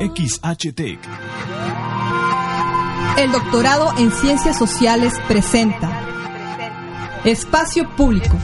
XHTEC. 0.00 0.98
El 3.16 3.30
doctorado 3.30 3.92
en 3.96 4.10
Ciencias 4.10 4.58
Sociales 4.58 5.14
presenta 5.28 5.90
Espacio 7.24 7.88
Público. 7.96 8.36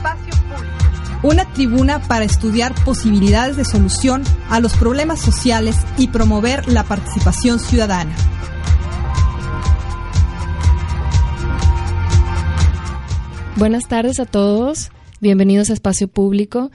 Una 1.23 1.45
tribuna 1.51 2.01
para 2.07 2.25
estudiar 2.25 2.73
posibilidades 2.85 3.57
de 3.57 3.65
solución 3.65 4.23
a 4.49 4.59
los 4.59 4.75
problemas 4.77 5.19
sociales 5.19 5.75
y 5.97 6.07
promover 6.07 6.67
la 6.71 6.83
participación 6.83 7.59
ciudadana. 7.59 8.15
Buenas 13.57 13.87
tardes 13.87 14.19
a 14.19 14.25
todos, 14.25 14.89
bienvenidos 15.19 15.69
a 15.69 15.73
Espacio 15.73 16.07
Público. 16.07 16.71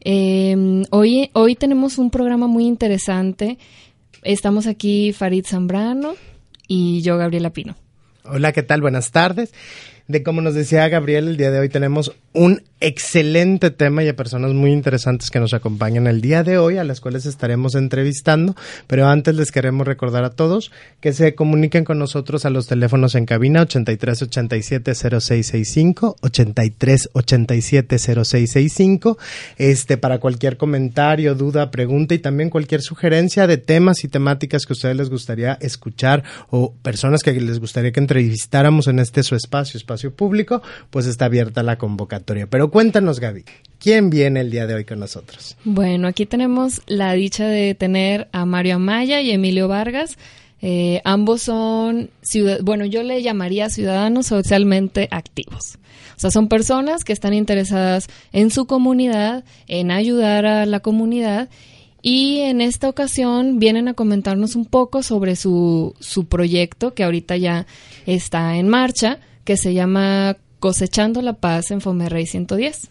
Eh, 0.00 0.84
hoy, 0.90 1.30
hoy 1.32 1.54
tenemos 1.54 1.98
un 1.98 2.10
programa 2.10 2.46
muy 2.46 2.66
interesante. 2.66 3.58
Estamos 4.24 4.66
aquí 4.66 5.12
Farid 5.12 5.44
Zambrano 5.46 6.14
y 6.66 7.02
yo, 7.02 7.18
Gabriela 7.18 7.50
Pino. 7.50 7.76
Hola, 8.24 8.52
¿qué 8.52 8.62
tal? 8.62 8.80
Buenas 8.80 9.10
tardes. 9.10 9.52
De 10.06 10.22
como 10.22 10.42
nos 10.42 10.52
decía 10.52 10.86
Gabriel, 10.88 11.28
el 11.28 11.38
día 11.38 11.50
de 11.50 11.58
hoy 11.60 11.70
tenemos 11.70 12.12
un 12.34 12.62
excelente 12.80 13.70
tema 13.70 14.04
y 14.04 14.08
a 14.08 14.16
personas 14.16 14.52
muy 14.52 14.70
interesantes 14.70 15.30
que 15.30 15.40
nos 15.40 15.54
acompañan 15.54 16.06
el 16.06 16.20
día 16.20 16.42
de 16.42 16.58
hoy, 16.58 16.76
a 16.76 16.84
las 16.84 17.00
cuales 17.00 17.24
estaremos 17.24 17.74
entrevistando. 17.74 18.54
Pero 18.86 19.08
antes 19.08 19.34
les 19.34 19.50
queremos 19.50 19.86
recordar 19.86 20.24
a 20.24 20.30
todos 20.30 20.70
que 21.00 21.14
se 21.14 21.34
comuniquen 21.34 21.84
con 21.84 21.98
nosotros 21.98 22.44
a 22.44 22.50
los 22.50 22.66
teléfonos 22.66 23.14
en 23.14 23.24
cabina 23.24 23.62
83 23.62 24.22
87 24.24 24.94
0665, 24.94 26.16
83 26.20 27.08
87 27.14 27.98
0665, 27.98 29.16
este, 29.56 29.96
para 29.96 30.18
cualquier 30.18 30.58
comentario, 30.58 31.34
duda, 31.34 31.70
pregunta 31.70 32.14
y 32.14 32.18
también 32.18 32.50
cualquier 32.50 32.82
sugerencia 32.82 33.46
de 33.46 33.56
temas 33.56 34.04
y 34.04 34.08
temáticas 34.08 34.66
que 34.66 34.72
a 34.72 34.76
ustedes 34.76 34.96
les 34.96 35.08
gustaría 35.08 35.54
escuchar 35.62 36.24
o 36.50 36.74
personas 36.82 37.22
que 37.22 37.32
les 37.32 37.58
gustaría 37.58 37.92
que 37.92 38.00
entrevistáramos 38.00 38.86
en 38.88 38.98
este 38.98 39.22
su 39.22 39.34
espacio, 39.34 39.78
espacio 39.78 39.93
público, 40.12 40.62
pues 40.90 41.06
está 41.06 41.26
abierta 41.26 41.62
la 41.62 41.78
convocatoria. 41.78 42.46
Pero 42.46 42.70
cuéntanos, 42.70 43.20
Gaby, 43.20 43.44
¿quién 43.78 44.10
viene 44.10 44.40
el 44.40 44.50
día 44.50 44.66
de 44.66 44.74
hoy 44.74 44.84
con 44.84 45.00
nosotros? 45.00 45.56
Bueno, 45.64 46.08
aquí 46.08 46.26
tenemos 46.26 46.82
la 46.86 47.12
dicha 47.12 47.46
de 47.46 47.74
tener 47.74 48.28
a 48.32 48.44
Mario 48.44 48.76
Amaya 48.76 49.20
y 49.20 49.30
Emilio 49.30 49.68
Vargas. 49.68 50.18
Eh, 50.62 51.00
ambos 51.04 51.42
son, 51.42 52.10
bueno, 52.62 52.86
yo 52.86 53.02
le 53.02 53.22
llamaría 53.22 53.68
ciudadanos 53.68 54.26
socialmente 54.26 55.08
activos. 55.10 55.78
O 56.16 56.20
sea, 56.20 56.30
son 56.30 56.48
personas 56.48 57.04
que 57.04 57.12
están 57.12 57.34
interesadas 57.34 58.08
en 58.32 58.50
su 58.50 58.66
comunidad, 58.66 59.44
en 59.66 59.90
ayudar 59.90 60.46
a 60.46 60.64
la 60.64 60.80
comunidad 60.80 61.48
y 62.06 62.40
en 62.40 62.60
esta 62.60 62.90
ocasión 62.90 63.58
vienen 63.58 63.88
a 63.88 63.94
comentarnos 63.94 64.56
un 64.56 64.66
poco 64.66 65.02
sobre 65.02 65.36
su, 65.36 65.94
su 66.00 66.26
proyecto 66.26 66.92
que 66.92 67.02
ahorita 67.02 67.38
ya 67.38 67.66
está 68.04 68.56
en 68.58 68.68
marcha, 68.68 69.20
que 69.44 69.56
se 69.56 69.74
llama 69.74 70.36
Cosechando 70.58 71.20
la 71.22 71.34
Paz 71.34 71.70
en 71.70 71.80
Fomerrey 71.80 72.26
110. 72.26 72.88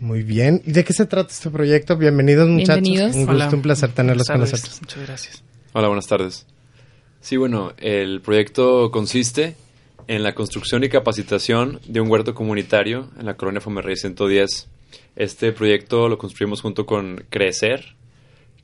Muy 0.00 0.22
bien. 0.22 0.62
¿Y 0.66 0.72
de 0.72 0.84
qué 0.84 0.92
se 0.92 1.06
trata 1.06 1.30
este 1.32 1.50
proyecto? 1.50 1.96
Bienvenidos, 1.96 2.48
muchachos. 2.48 2.82
Bienvenidos. 2.82 3.14
Un 3.14 3.26
gusto, 3.26 3.56
un 3.56 3.62
placer 3.62 3.92
tenerlos 3.92 4.26
con 4.26 4.40
nosotros. 4.40 4.80
Muchas 4.80 5.06
gracias. 5.06 5.44
Hola, 5.74 5.88
buenas 5.88 6.06
tardes. 6.06 6.46
Sí, 7.20 7.36
bueno, 7.36 7.72
el 7.78 8.20
proyecto 8.20 8.90
consiste 8.90 9.54
en 10.08 10.22
la 10.22 10.34
construcción 10.34 10.82
y 10.82 10.88
capacitación 10.88 11.80
de 11.86 12.00
un 12.00 12.10
huerto 12.10 12.34
comunitario 12.34 13.10
en 13.18 13.26
la 13.26 13.34
colonia 13.34 13.60
Fomerrey 13.60 13.96
110. 13.96 14.68
Este 15.14 15.52
proyecto 15.52 16.08
lo 16.08 16.18
construimos 16.18 16.62
junto 16.62 16.84
con 16.84 17.24
Crecer, 17.28 17.94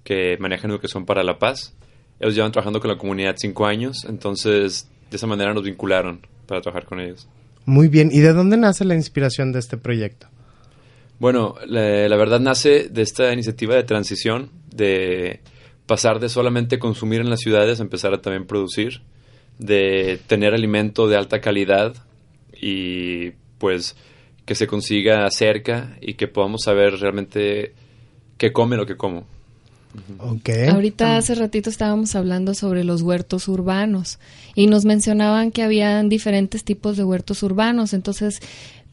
que 0.02 0.36
manejan 0.40 0.70
educación 0.70 1.04
para 1.06 1.22
la 1.22 1.38
paz. 1.38 1.74
Ellos 2.18 2.34
llevan 2.34 2.50
trabajando 2.50 2.80
con 2.80 2.90
la 2.90 2.98
comunidad 2.98 3.36
cinco 3.38 3.66
años, 3.66 4.04
entonces 4.08 4.88
de 5.10 5.16
esa 5.16 5.26
manera 5.28 5.54
nos 5.54 5.62
vincularon 5.62 6.20
para 6.48 6.60
trabajar 6.60 6.86
con 6.86 6.98
ellos. 6.98 7.28
Muy 7.64 7.86
bien. 7.86 8.08
¿Y 8.10 8.18
de 8.20 8.32
dónde 8.32 8.56
nace 8.56 8.84
la 8.84 8.96
inspiración 8.96 9.52
de 9.52 9.60
este 9.60 9.76
proyecto? 9.76 10.26
Bueno, 11.20 11.54
la, 11.66 12.08
la, 12.08 12.16
verdad 12.16 12.40
nace 12.40 12.88
de 12.88 13.02
esta 13.02 13.32
iniciativa 13.32 13.76
de 13.76 13.84
transición, 13.84 14.50
de 14.74 15.40
pasar 15.86 16.18
de 16.18 16.28
solamente 16.28 16.78
consumir 16.78 17.20
en 17.20 17.30
las 17.30 17.40
ciudades 17.40 17.78
a 17.78 17.82
empezar 17.82 18.14
a 18.14 18.22
también 18.22 18.46
producir, 18.46 19.02
de 19.58 20.18
tener 20.26 20.54
alimento 20.54 21.08
de 21.08 21.16
alta 21.16 21.40
calidad 21.40 21.94
y 22.60 23.32
pues 23.58 23.96
que 24.46 24.54
se 24.54 24.66
consiga 24.66 25.30
cerca 25.30 25.98
y 26.00 26.14
que 26.14 26.28
podamos 26.28 26.62
saber 26.62 26.94
realmente 26.94 27.74
qué 28.38 28.52
come 28.52 28.76
lo 28.76 28.86
que 28.86 28.96
como. 28.96 29.26
Okay. 30.18 30.68
Ahorita 30.68 31.16
hace 31.16 31.34
ratito 31.34 31.70
estábamos 31.70 32.14
hablando 32.14 32.54
sobre 32.54 32.84
los 32.84 33.02
huertos 33.02 33.48
urbanos 33.48 34.18
y 34.54 34.66
nos 34.66 34.84
mencionaban 34.84 35.50
que 35.50 35.62
habían 35.62 36.08
diferentes 36.08 36.64
tipos 36.64 36.96
de 36.96 37.04
huertos 37.04 37.42
urbanos. 37.42 37.92
Entonces, 37.92 38.40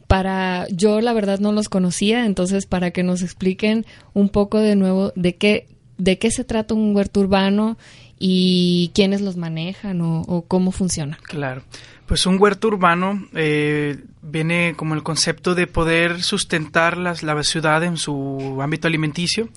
para 0.08 0.68
yo 0.70 1.02
la 1.02 1.14
verdad 1.14 1.40
no 1.40 1.52
los 1.52 1.70
conocía, 1.70 2.26
entonces 2.26 2.66
para 2.66 2.92
que 2.92 3.04
nos 3.04 3.22
expliquen 3.22 3.86
un 4.14 4.30
poco 4.30 4.60
de 4.60 4.76
nuevo 4.76 5.12
de 5.16 5.36
qué 5.36 5.68
de 5.98 6.18
qué 6.18 6.30
se 6.30 6.44
trata 6.44 6.74
un 6.74 6.96
huerto 6.96 7.22
urbano 7.22 7.78
y 8.20 8.92
quiénes 8.94 9.22
los 9.22 9.38
manejan 9.38 10.02
o, 10.02 10.22
o 10.22 10.42
cómo 10.44 10.72
funciona. 10.72 11.18
Claro. 11.24 11.64
Pues 12.06 12.26
un 12.28 12.40
huerto 12.40 12.68
urbano 12.68 13.28
eh, 13.34 13.98
viene 14.22 14.76
como 14.78 14.94
el 14.94 15.02
concepto 15.02 15.56
de 15.56 15.66
poder 15.66 16.22
sustentar 16.22 16.98
las, 16.98 17.24
la 17.24 17.42
ciudad 17.44 17.84
en 17.84 17.98
su 17.98 18.60
ámbito 18.62 18.88
alimenticio 18.88 19.50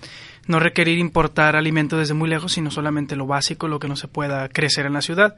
no 0.48 0.59
requerir 0.59 0.98
importar 0.98 1.54
alimentos 1.54 1.98
desde 1.98 2.14
muy 2.14 2.28
lejos, 2.28 2.53
sino 2.53 2.70
solamente 2.70 3.14
lo 3.14 3.26
básico, 3.26 3.69
lo 3.69 3.78
que 3.78 3.88
no 3.88 3.97
se 3.97 4.09
pueda 4.09 4.48
crecer 4.48 4.86
en 4.86 4.94
la 4.94 5.03
ciudad. 5.03 5.36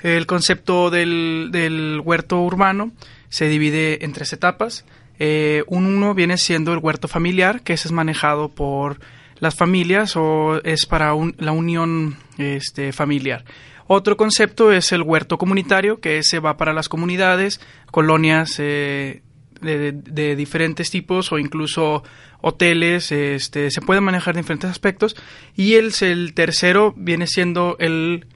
El 0.00 0.26
concepto 0.26 0.90
del, 0.90 1.50
del 1.52 2.00
huerto 2.02 2.40
urbano 2.40 2.92
se 3.28 3.48
divide 3.48 4.04
en 4.04 4.12
tres 4.12 4.32
etapas. 4.32 4.84
Eh, 5.18 5.62
un 5.66 5.86
uno 5.86 6.14
viene 6.14 6.36
siendo 6.38 6.72
el 6.72 6.78
huerto 6.78 7.06
familiar, 7.06 7.62
que 7.62 7.74
ese 7.74 7.88
es 7.88 7.92
manejado 7.92 8.48
por 8.48 8.98
las 9.38 9.54
familias 9.54 10.16
o 10.16 10.60
es 10.64 10.86
para 10.86 11.14
un, 11.14 11.34
la 11.38 11.52
unión 11.52 12.16
este, 12.38 12.92
familiar. 12.92 13.44
Otro 13.86 14.16
concepto 14.16 14.72
es 14.72 14.92
el 14.92 15.02
huerto 15.02 15.38
comunitario, 15.38 16.00
que 16.00 16.18
ese 16.18 16.38
va 16.38 16.56
para 16.56 16.72
las 16.72 16.88
comunidades, 16.88 17.60
colonias 17.90 18.56
eh, 18.58 19.22
de, 19.62 19.92
de, 19.92 20.36
diferentes 20.36 20.90
tipos 20.90 21.32
o 21.32 21.38
incluso 21.38 22.02
hoteles, 22.42 23.12
este, 23.12 23.70
se 23.70 23.80
puede 23.80 24.00
manejar 24.00 24.36
diferentes 24.36 24.70
aspectos. 24.70 25.16
Y 25.56 25.74
el, 25.74 25.92
el 26.00 26.34
tercero 26.34 26.92
viene 26.96 27.26
siendo 27.26 27.76
el, 27.78 28.26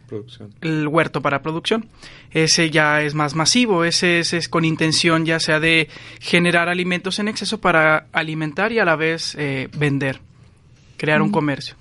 el 0.62 0.88
huerto 0.88 1.20
para 1.20 1.42
producción. 1.42 1.88
Ese 2.31 2.70
ya 2.70 3.03
es 3.03 3.15
más 3.15 3.34
masivo, 3.34 3.84
ese, 3.84 4.20
ese, 4.20 4.38
es 4.38 4.48
con 4.48 4.65
intención 4.65 5.26
ya 5.26 5.41
sea 5.41 5.60
de 5.60 5.88
generar 6.20 6.69
alimentos 6.69 7.19
en 7.19 7.28
exceso 7.28 7.60
para 7.60 8.06
alimentar 8.12 8.72
y 8.72 8.78
a 8.78 8.84
la 8.84 8.97
vez 8.97 9.34
eh, 9.38 9.69
vender, 9.76 10.20
crear 10.97 11.20
mm. 11.20 11.25
un 11.25 11.32
comercio. 11.32 11.75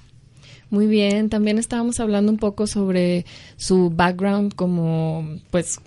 Muy 0.71 0.87
bien, 0.87 1.29
también 1.29 1.59
estábamos 1.59 1.99
hablando 1.99 2.31
un 2.31 2.39
poco 2.39 2.65
sobre 2.65 3.25
su 3.55 3.91
background 3.91 4.55
como 4.55 5.39
pues 5.51 5.79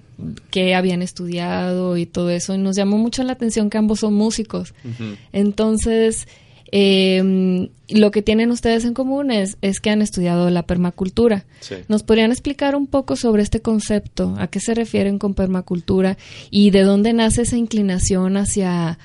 que 0.50 0.74
habían 0.74 1.02
estudiado 1.02 1.96
y 1.96 2.06
todo 2.06 2.30
eso. 2.30 2.54
Y 2.54 2.58
nos 2.58 2.76
llamó 2.76 2.98
mucho 2.98 3.22
la 3.22 3.32
atención 3.32 3.70
que 3.70 3.78
ambos 3.78 4.00
son 4.00 4.14
músicos. 4.14 4.74
Uh 4.84 4.88
-huh. 4.88 5.16
Entonces, 5.32 6.26
eh, 6.70 7.70
lo 7.88 8.10
que 8.10 8.22
tienen 8.22 8.50
ustedes 8.50 8.84
en 8.84 8.94
común 8.94 9.30
es, 9.30 9.56
es 9.62 9.80
que 9.80 9.90
han 9.90 10.02
estudiado 10.02 10.50
la 10.50 10.64
permacultura. 10.64 11.46
Sí. 11.60 11.76
¿Nos 11.88 12.02
podrían 12.02 12.30
explicar 12.30 12.76
un 12.76 12.86
poco 12.86 13.16
sobre 13.16 13.42
este 13.42 13.60
concepto? 13.60 14.34
¿A 14.38 14.48
qué 14.48 14.60
se 14.60 14.74
refieren 14.74 15.18
con 15.18 15.34
permacultura? 15.34 16.18
¿Y 16.50 16.70
de 16.70 16.82
dónde 16.82 17.12
nace 17.12 17.42
esa 17.42 17.56
inclinación 17.56 18.36
hacia, 18.36 18.98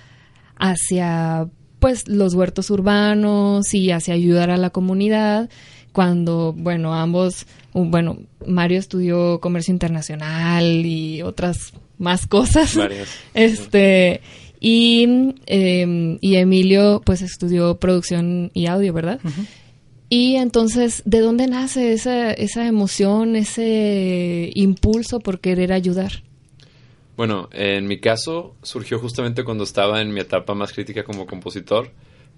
hacia 0.57 1.47
pues, 1.80 2.07
los 2.07 2.34
huertos 2.34 2.69
urbanos 2.69 3.74
y 3.74 3.91
hacia 3.91 4.13
ayudar 4.13 4.50
a 4.50 4.57
la 4.57 4.72
comunidad? 4.72 5.50
Cuando, 5.94 6.54
bueno, 6.58 6.94
ambos 6.94 7.45
bueno, 7.74 8.18
Mario 8.45 8.80
estudió 8.80 9.40
comercio 9.40 9.72
internacional 9.72 10.86
y 10.86 11.22
otras 11.22 11.74
más 11.98 12.28
cosas. 12.28 12.75
Varias. 12.75 13.10
Este, 13.34 14.22
y, 14.60 15.34
eh, 15.48 16.18
y 16.22 16.36
Emilio, 16.36 17.01
pues 17.06 17.22
estudió 17.22 17.78
producción 17.78 18.51
y 18.54 18.68
audio, 18.68 18.94
¿verdad? 18.94 19.19
Uh 19.24 19.28
-huh. 19.28 19.48
Y 20.10 20.36
entonces, 20.36 21.01
¿de 21.06 21.22
dónde 21.22 21.48
nace 21.48 21.94
esa, 21.94 22.31
esa 22.31 22.68
emoción, 22.68 23.36
ese 23.36 24.51
impulso 24.54 25.19
por 25.19 25.39
querer 25.39 25.74
ayudar? 25.74 26.24
Bueno, 27.18 27.50
en 27.51 27.88
mi 27.88 28.00
caso 28.00 28.56
surgió 28.62 29.00
justamente 29.00 29.44
cuando 29.44 29.63
estaba 29.63 30.01
en 30.01 30.13
mi 30.13 30.19
etapa 30.19 30.54
más 30.54 30.72
crítica 30.72 31.04
como 31.04 31.25
compositor, 31.25 31.89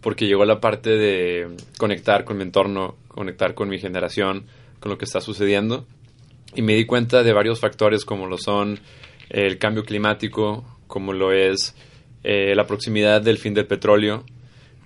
porque 0.06 0.28
llegó 0.28 0.46
la 0.46 0.60
parte 0.60 0.92
de 0.92 1.48
conectar 1.80 2.26
con 2.26 2.38
mi 2.38 2.44
entorno, 2.44 2.96
conectar 3.08 3.56
con 3.56 3.70
mi 3.70 3.80
generación, 3.80 4.46
con 4.80 4.92
lo 4.92 5.00
que 5.00 5.06
está 5.06 5.20
sucediendo 5.20 5.88
y 6.54 6.62
me 6.62 6.76
di 6.76 6.86
cuenta 6.86 7.24
de 7.24 7.34
varios 7.34 7.60
factores 7.60 8.06
como 8.06 8.28
lo 8.28 8.38
son 8.38 8.80
el 9.32 9.58
cambio 9.58 9.84
climático, 9.84 10.64
como 10.86 11.12
lo 11.12 11.32
es 11.34 11.76
eh, 12.24 12.54
la 12.54 12.68
proximidad 12.68 13.24
del 13.24 13.40
fin 13.40 13.56
del 13.56 13.66
petróleo, 13.66 14.24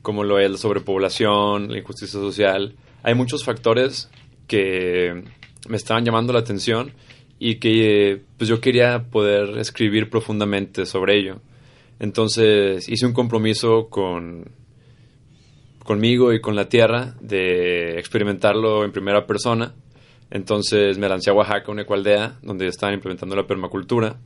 como 0.03 0.23
lo 0.23 0.39
es 0.39 0.49
la 0.49 0.57
sobrepoblación, 0.57 1.69
la 1.69 1.79
injusticia 1.79 2.17
social. 2.17 2.77
Hay 3.03 3.13
muchos 3.13 3.43
factores 3.43 4.09
que 4.47 5.25
me 5.67 5.75
estaban 5.75 6.05
llamando 6.05 6.31
la 6.31 6.39
atención 6.39 6.93
y 7.39 7.55
que 7.55 8.21
pues 8.37 8.49
yo 8.49 8.61
quería 8.61 9.03
poder 9.11 9.57
escribir 9.57 10.09
profundamente 10.09 10.85
sobre 10.85 11.19
ello. 11.19 11.41
Entonces 11.99 12.87
hice 12.87 13.05
un 13.05 13.11
compromiso 13.11 13.89
con 13.89 14.57
conmigo 15.83 16.33
y 16.33 16.41
con 16.41 16.55
la 16.55 16.69
tierra 16.69 17.15
de 17.21 17.97
experimentarlo 17.99 18.83
en 18.83 18.91
primera 18.91 19.25
persona. 19.25 19.73
Entonces 20.31 20.97
me 20.97 21.09
lancé 21.09 21.31
a 21.31 21.33
Oaxaca, 21.33 21.71
una 21.71 21.81
ecualdea, 21.81 22.37
donde 22.41 22.67
estaban 22.67 22.95
implementando 22.95 23.35
la 23.35 23.47
permacultura. 23.47 24.17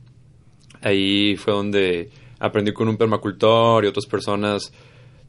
Ahí 0.82 1.36
fue 1.36 1.54
donde 1.54 2.10
aprendí 2.38 2.72
con 2.72 2.88
un 2.88 2.96
permacultor 2.96 3.84
y 3.84 3.88
otras 3.88 4.06
personas, 4.06 4.72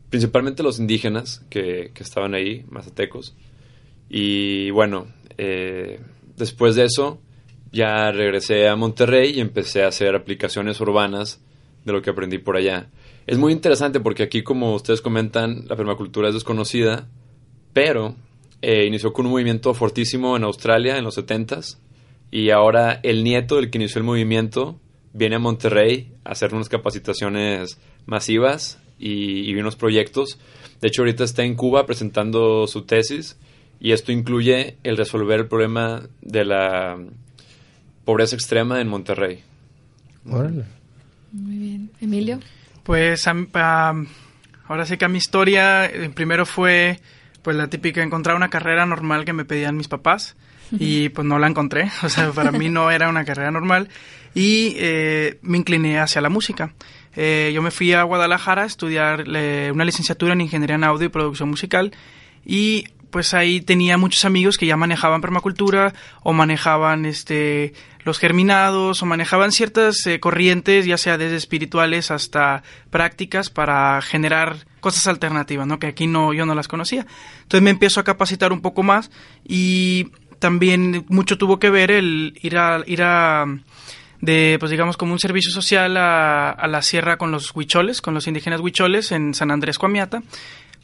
principalmente 0.10 0.63
los 0.63 0.80
indígenas 0.80 1.45
que, 1.50 1.92
estaban 1.98 2.33
ahí, 2.36 2.66
mazatecos. 2.69 3.36
Y 4.10 4.69
bueno, 4.72 5.07
eh, 5.38 6.00
después 6.36 6.75
de 6.75 6.86
eso 6.86 7.22
ya 7.72 8.12
regresé 8.12 8.68
a 8.68 8.75
Monterrey 8.75 9.33
y 9.36 9.42
empecé 9.42 9.83
a 9.83 9.88
hacer 9.88 10.16
aplicaciones 10.16 10.80
urbanas 10.81 11.42
de 11.86 11.94
lo 11.94 12.01
que 12.01 12.10
aprendí 12.10 12.38
por 12.38 12.57
allá. 12.57 12.89
Es 13.27 13.38
muy 13.38 13.54
interesante 13.54 14.00
porque 14.00 14.24
aquí, 14.24 14.44
como 14.44 14.75
ustedes 14.75 15.01
comentan, 15.01 15.66
la 15.68 15.75
permacultura 15.75 16.27
es 16.27 16.36
desconocida, 16.36 17.07
pero 17.74 18.16
eh, 18.62 18.86
inició 18.86 19.13
con 19.13 19.25
un 19.25 19.31
movimiento 19.31 19.74
fortísimo 19.74 20.38
en 20.38 20.44
Australia 20.44 20.98
en 20.98 21.04
los 21.04 21.18
70s 21.18 21.77
y 22.30 22.51
ahora 22.51 23.00
el 23.04 23.24
nieto 23.24 23.56
del 23.56 23.72
que 23.72 23.80
inició 23.80 24.00
el 24.00 24.06
movimiento 24.06 24.80
viene 25.13 25.38
a 25.38 25.39
Monterrey 25.39 26.12
a 26.24 26.31
hacer 26.31 26.54
unas 26.54 26.69
capacitaciones 26.69 27.80
masivas 28.06 28.80
y, 29.00 29.50
y 29.50 29.56
unos 29.56 29.75
proyectos. 29.75 30.38
De 30.81 30.89
hecho, 30.89 31.01
ahorita 31.01 31.24
está 31.24 31.44
en 31.44 31.56
Cuba 31.56 31.86
presentando 31.86 32.68
su 32.68 32.83
tesis 32.83 33.38
y 33.80 33.92
esto 33.92 34.12
incluye 34.12 34.77
el 34.83 34.98
resolver 34.98 35.39
el 35.39 35.48
problema 35.48 36.04
de 36.22 36.45
la 36.45 36.98
pobreza 38.04 38.36
extrema 38.36 38.81
en 38.81 38.88
Monterrey. 38.88 39.39
Órale. 40.30 40.66
Muy 41.31 41.57
bien. 41.57 41.92
Emilio. 42.01 42.39
Pues 42.86 43.28
ahora 43.28 44.86
sí 44.86 44.98
que 44.98 45.06
a 45.06 45.10
mi 45.10 45.18
historia 45.18 45.88
eh, 45.88 46.08
primero 46.14 46.46
fue 46.46 47.00
pues 47.42 47.58
la 47.58 47.68
típica 47.68 48.04
encontrar 48.04 48.36
una 48.36 48.52
carrera 48.52 48.86
normal 48.86 49.26
que 49.26 49.34
me 49.34 49.44
pedían 49.44 49.76
mis 49.76 49.88
papás 49.88 50.36
y 50.72 51.10
pues 51.10 51.26
no 51.28 51.40
la 51.40 51.48
encontré, 51.48 51.90
o 52.04 52.10
sea, 52.10 52.32
para 52.32 52.52
mí 52.52 52.70
no 52.70 52.92
era 52.92 53.10
una 53.10 53.26
carrera 53.26 53.50
normal. 53.50 53.90
Y 54.36 54.76
eh, 54.78 55.40
me 55.42 55.58
incliné 55.58 56.00
hacia 56.00 56.22
la 56.22 56.30
música. 56.30 56.74
Eh, 57.16 57.52
yo 57.56 57.64
me 57.64 57.72
fui 57.72 57.92
a 57.94 58.04
Guadalajara 58.04 58.64
a 58.64 58.68
estudiar 58.68 59.22
una 59.72 59.86
licenciatura 59.86 60.34
en 60.34 60.42
Ingeniería 60.42 60.76
en 60.76 60.84
Audio 60.84 61.08
y 61.08 61.10
Producción 61.10 61.50
Musical. 61.50 61.92
Y 62.46 62.86
pues 63.10 63.34
ahí 63.34 63.62
tenía 63.62 63.98
muchos 63.98 64.25
amigos 64.25 64.57
que 64.57 64.66
ya 64.66 64.78
manejaban 64.78 65.22
permacultura 65.22 65.94
o 66.24 66.34
manejaban 66.34 67.06
este 67.06 67.74
los 68.04 68.19
germinados 68.19 69.02
o 69.02 69.06
manejaban 69.06 69.52
ciertas 69.52 70.06
eh, 70.06 70.19
corrientes, 70.19 70.86
ya 70.86 70.98
sea 70.98 71.18
desde 71.18 71.38
espirituales 71.38 72.12
hasta 72.12 72.62
prácticas 72.92 73.50
para 73.50 74.00
generar 74.02 74.57
cosas 74.80 75.07
alternativas, 75.07 75.66
¿no? 75.66 75.80
Que 75.80 75.88
aquí 75.88 76.06
no 76.06 76.31
yo 76.31 76.46
no 76.46 76.54
las 76.54 76.68
conocía. 76.68 77.07
Entonces 77.42 77.63
me 77.63 77.72
empiezo 77.72 78.00
a 78.00 78.04
capacitar 78.04 78.54
un 78.54 78.62
poco 78.62 78.84
más 78.84 79.10
y 79.44 80.12
también 80.38 81.06
mucho 81.10 81.38
tuvo 81.38 81.58
que 81.58 81.72
ver 81.72 81.90
el 81.90 82.38
ir 82.42 82.58
a 82.58 82.84
ir 82.86 83.01
a 83.01 83.46
de, 84.22 84.58
pues 84.60 84.72
digamos, 84.72 84.98
como 84.98 85.13
un 85.13 85.19
servicio 85.19 85.51
social 85.51 85.98
a, 85.98 86.50
a 86.51 86.68
la 86.68 86.81
sierra 86.81 87.18
con 87.18 87.31
los 87.31 87.56
huicholes, 87.56 88.01
con 88.01 88.13
los 88.13 88.28
indígenas 88.28 88.62
huicholes 88.62 89.12
en 89.12 89.34
San 89.34 89.51
Andrés 89.51 89.78
Coamiata, 89.78 90.22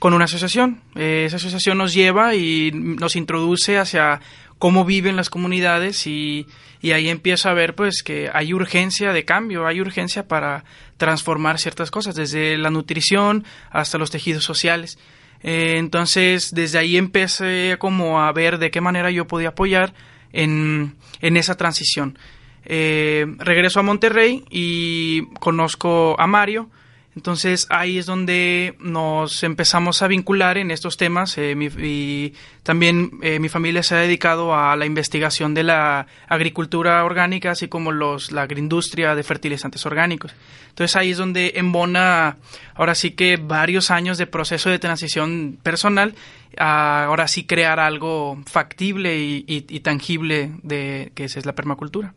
con 0.02 0.16
una 0.16 0.26
asociación. 0.26 0.82
Eh, 0.96 1.26
esa 1.28 1.36
asociación 1.36 1.78
nos 1.78 1.94
lleva 1.94 2.34
y 2.34 2.72
nos 2.74 3.16
introduce 3.16 3.78
hacia 3.78 4.20
cómo 4.58 4.84
viven 4.84 5.16
las 5.16 5.30
comunidades 5.30 6.08
y, 6.08 6.48
y, 6.82 6.94
ahí 6.94 7.08
empieza 7.08 7.52
a 7.52 7.54
ver 7.54 7.76
pues 7.76 8.02
que 8.02 8.28
hay 8.34 8.52
urgencia 8.52 9.14
de 9.14 9.26
cambio, 9.26 9.68
hay 9.68 9.80
urgencia 9.80 10.28
para 10.28 10.64
transformar 10.98 11.60
ciertas 11.60 11.92
cosas, 11.92 12.16
desde 12.16 12.58
la 12.58 12.72
nutrición 12.72 13.46
hasta 13.70 14.00
los 14.00 14.10
tejidos 14.10 14.44
sociales. 14.44 14.98
Eh, 15.44 15.76
entonces, 15.78 16.50
desde 16.50 16.80
ahí 16.80 16.98
empecé 16.98 17.76
como 17.78 18.22
a 18.22 18.32
ver 18.32 18.58
de 18.58 18.72
qué 18.72 18.82
manera 18.82 19.12
yo 19.12 19.28
podía 19.28 19.50
apoyar 19.50 19.94
en, 20.34 20.96
en 21.20 21.38
esa 21.38 21.58
transición. 21.58 22.18
Eh, 22.66 23.28
regreso 23.38 23.80
a 23.80 23.84
Monterrey 23.84 24.46
y 24.50 25.28
conozco 25.36 26.20
a 26.20 26.26
Mario, 26.26 26.72
entonces 27.16 27.68
ahí 27.70 27.98
es 27.98 28.06
donde 28.06 28.76
nos 28.80 29.44
empezamos 29.44 30.02
a 30.02 30.08
vincular 30.08 30.58
en 30.58 30.72
estos 30.72 30.96
temas 30.96 31.38
eh, 31.38 31.56
y 31.78 32.34
también 32.64 33.20
eh, 33.22 33.40
mi 33.40 33.50
familia 33.50 33.84
se 33.84 33.96
ha 33.96 34.00
dedicado 34.00 34.56
a 34.56 34.78
la 34.78 34.86
investigación 34.86 35.54
de 35.54 35.64
la 35.64 36.08
agricultura 36.28 37.04
orgánica 37.04 37.52
así 37.52 37.68
como 37.68 37.92
los, 37.92 38.32
la 38.32 38.44
agroindustria 38.44 39.14
de 39.14 39.24
fertilizantes 39.24 39.86
orgánicos. 39.86 40.34
Entonces 40.70 40.96
ahí 40.96 41.12
es 41.12 41.18
donde 41.18 41.54
embona 41.56 42.38
ahora 42.76 42.96
sí 42.96 43.12
que 43.12 43.36
varios 43.36 43.92
años 43.92 44.18
de 44.18 44.28
proceso 44.28 44.70
de 44.70 44.80
transición 44.80 45.60
personal 45.62 46.16
a 46.58 47.06
ahora 47.06 47.28
sí 47.28 47.46
crear 47.46 47.82
algo 47.82 48.42
factible 48.46 49.18
y, 49.20 49.62
tangible 49.82 50.52
de 50.64 51.12
que 51.14 51.26
es 51.26 51.46
la 51.46 51.56
permacultura. 51.56 52.14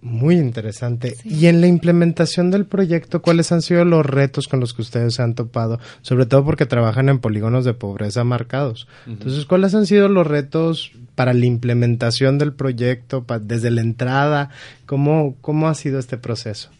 Muy 0.00 0.36
interesante. 0.36 1.16
Y 1.24 1.46
en 1.46 1.60
la 1.60 1.66
implementación 1.66 2.52
del 2.52 2.66
proyecto, 2.66 3.20
¿cuáles 3.20 3.50
han 3.50 3.62
sido 3.62 3.84
los 3.84 4.06
retos 4.06 4.46
con 4.46 4.60
los 4.60 4.72
que 4.72 4.82
ustedes 4.82 5.14
se 5.14 5.22
han 5.22 5.34
topado? 5.34 5.80
Sobre 6.02 6.26
todo 6.26 6.44
porque 6.44 6.66
trabajan 6.66 7.08
en 7.08 7.18
polígonos 7.18 7.64
de 7.64 7.74
pobreza 7.74 8.22
marcados. 8.22 8.86
Entonces, 9.06 9.44
¿cuáles 9.44 9.74
han 9.74 9.86
sido 9.86 10.08
los 10.08 10.26
retos 10.26 10.92
para 11.16 11.34
la 11.34 11.46
implementación 11.46 12.38
del 12.38 12.52
proyecto 12.52 13.24
desde 13.40 13.72
la 13.72 13.80
entrada? 13.80 14.50
¿Cómo, 14.86 15.34
¿Cómo 15.40 15.66
ha 15.66 15.74
sido 15.74 15.98
este 15.98 16.16
proceso? 16.16 16.70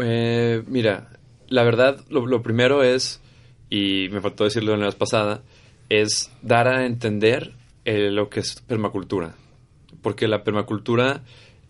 Eh, 0.00 0.62
mira, 0.68 1.08
la 1.48 1.64
verdad, 1.64 1.98
lo, 2.10 2.42
primero 2.42 2.84
es, 2.84 3.20
y 3.70 4.08
me 4.12 4.20
faltó 4.20 4.44
decirlo 4.44 4.74
en 4.74 4.80
la 4.80 4.86
vez 4.86 4.94
pasada, 4.94 5.42
es 5.88 6.30
dar 6.42 6.68
a 6.68 6.86
entender 6.86 7.54
eh, 7.84 8.10
lo 8.12 8.30
que 8.30 8.38
es 8.38 8.60
permacultura. 8.60 9.34
Porque 10.00 10.28
la 10.28 10.44
permacultura 10.44 11.22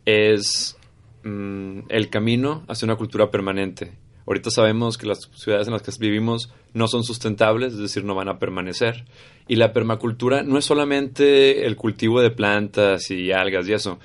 es 0.05 0.77
mm, 1.23 1.81
el 1.89 2.11
camino 2.11 2.65
hacia 2.69 2.87
una 2.87 2.97
cultura 2.97 3.31
permanente. 3.31 3.93
Ahorita 4.27 4.51
sabemos 4.51 4.97
que 4.97 5.06
las 5.06 5.29
ciudades 5.35 5.67
en 5.67 5.75
las 5.75 5.83
que 5.83 5.93
vivimos 5.99 6.51
no 6.73 6.89
son 6.89 7.05
sustentables, 7.05 7.75
es 7.75 7.79
decir, 7.79 8.05
no 8.05 8.15
van 8.15 8.29
a 8.29 8.39
permanecer. 8.39 9.05
Y 9.49 9.56
la 9.56 9.73
permacultura 9.73 10.43
no 10.43 10.59
es 10.59 10.65
solamente 10.65 11.67
el 11.67 11.77
cultivo 11.77 12.23
de 12.23 12.31
plantas 12.31 13.11
y 13.11 13.32
algas 13.32 13.69
y 13.69 13.75
eso. 13.75 13.99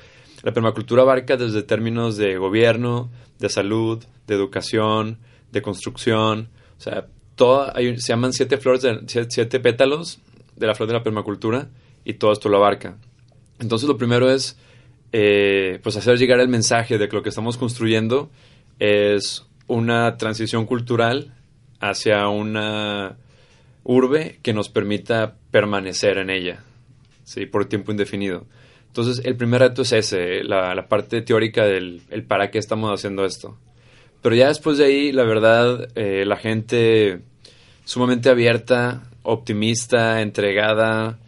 La 0.43 0.53
permacultura 0.53 1.03
abarca 1.03 1.37
desde 1.37 1.63
términos 1.63 2.17
de 2.17 2.37
gobierno, 2.37 3.09
de 3.39 3.49
salud, 3.49 4.03
de 4.27 4.35
educación, 4.35 5.19
de 5.51 5.61
construcción. 5.61 6.49
O 6.77 6.81
sea, 6.81 7.07
todo, 7.35 7.71
se 7.73 8.07
llaman 8.07 8.33
siete 8.33 8.57
flores, 8.57 8.85
siete 9.07 9.59
pétalos 9.61 10.19
de 10.57 10.67
la 10.67 10.75
flor 10.75 10.87
de 10.87 10.95
la 10.95 11.03
permacultura 11.03 11.69
y 12.03 12.15
todo 12.15 12.33
esto 12.33 12.49
lo 12.49 12.57
abarca. 12.57 12.97
Entonces, 13.59 13.87
lo 13.87 13.97
primero 13.97 14.29
es 14.29 14.57
eh, 15.11 15.79
pues 15.81 15.95
hacer 15.97 16.17
llegar 16.17 16.39
el 16.39 16.47
mensaje 16.47 16.97
de 16.97 17.07
que 17.07 17.15
lo 17.15 17.23
que 17.23 17.29
estamos 17.29 17.57
construyendo 17.57 18.29
es 18.79 19.45
una 19.67 20.17
transición 20.17 20.65
cultural 20.65 21.33
hacia 21.79 22.27
una 22.27 23.17
urbe 23.83 24.39
que 24.41 24.53
nos 24.53 24.69
permita 24.69 25.35
permanecer 25.51 26.17
en 26.17 26.29
ella, 26.29 26.63
¿sí? 27.23 27.45
por 27.45 27.65
tiempo 27.65 27.91
indefinido. 27.91 28.45
Entonces, 28.87 29.23
el 29.25 29.35
primer 29.35 29.61
reto 29.61 29.83
es 29.83 29.91
ese, 29.91 30.43
la, 30.43 30.87
parte 30.87 31.21
teórica 31.21 31.65
del 31.65 32.01
el 32.09 32.23
para 32.23 32.49
qué 32.49 32.57
estamos 32.57 32.91
haciendo 32.91 33.23
esto. 33.23 33.57
Pero 34.21 34.35
ya 34.35 34.47
después 34.47 34.77
de 34.77 34.85
ahí, 34.85 35.11
la 35.11 35.23
verdad, 35.23 35.89
eh, 35.95 36.25
la 36.25 36.35
gente 36.37 37.21
sumamente 37.85 38.29
abierta, 38.29 39.03
optimista, 39.23 40.21
entregada, 40.21 41.19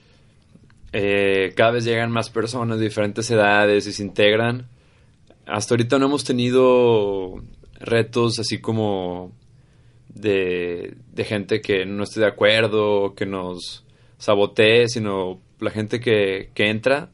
eh, 0.93 1.53
cada 1.55 1.71
vez 1.71 1.85
llegan 1.85 2.11
más 2.11 2.29
personas 2.29 2.77
de 2.77 2.85
diferentes 2.85 3.29
edades 3.31 3.87
y 3.87 3.93
se 3.93 4.03
integran. 4.03 4.67
Hasta 5.45 5.73
ahorita 5.73 5.99
no 5.99 6.07
hemos 6.07 6.23
tenido 6.23 7.35
retos 7.79 8.39
así 8.39 8.59
como 8.59 9.31
de, 10.09 10.95
gente 11.17 11.61
que 11.61 11.85
no 11.85 12.03
esté 12.03 12.19
de 12.19 12.27
acuerdo, 12.27 13.15
que 13.15 13.25
nos 13.25 13.85
sabotee, 14.17 14.87
sino 14.87 15.39
la 15.59 15.71
gente 15.71 15.99
que, 15.99 16.51
que 16.53 16.69
entra, 16.69 17.09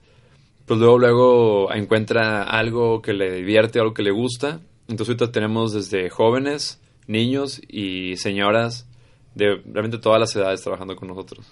pues 0.65 0.79
luego, 0.79 0.99
luego 0.99 1.73
encuentra 1.73 2.43
algo 2.43 3.01
que 3.01 3.13
le 3.13 3.31
divierte, 3.31 3.79
algo 3.79 3.93
que 3.93 4.03
le 4.03 4.11
gusta. 4.11 4.59
Entonces 4.87 5.09
ahorita 5.09 5.31
tenemos 5.31 5.73
desde 5.73 6.09
jóvenes, 6.09 6.81
niños 7.07 7.61
y 7.67 8.17
señoras 8.17 8.89
de 9.35 9.61
realmente 9.65 9.97
todas 9.99 10.19
las 10.19 10.35
edades 10.35 10.61
trabajando 10.61 10.95
con 10.95 11.09
nosotros. 11.09 11.45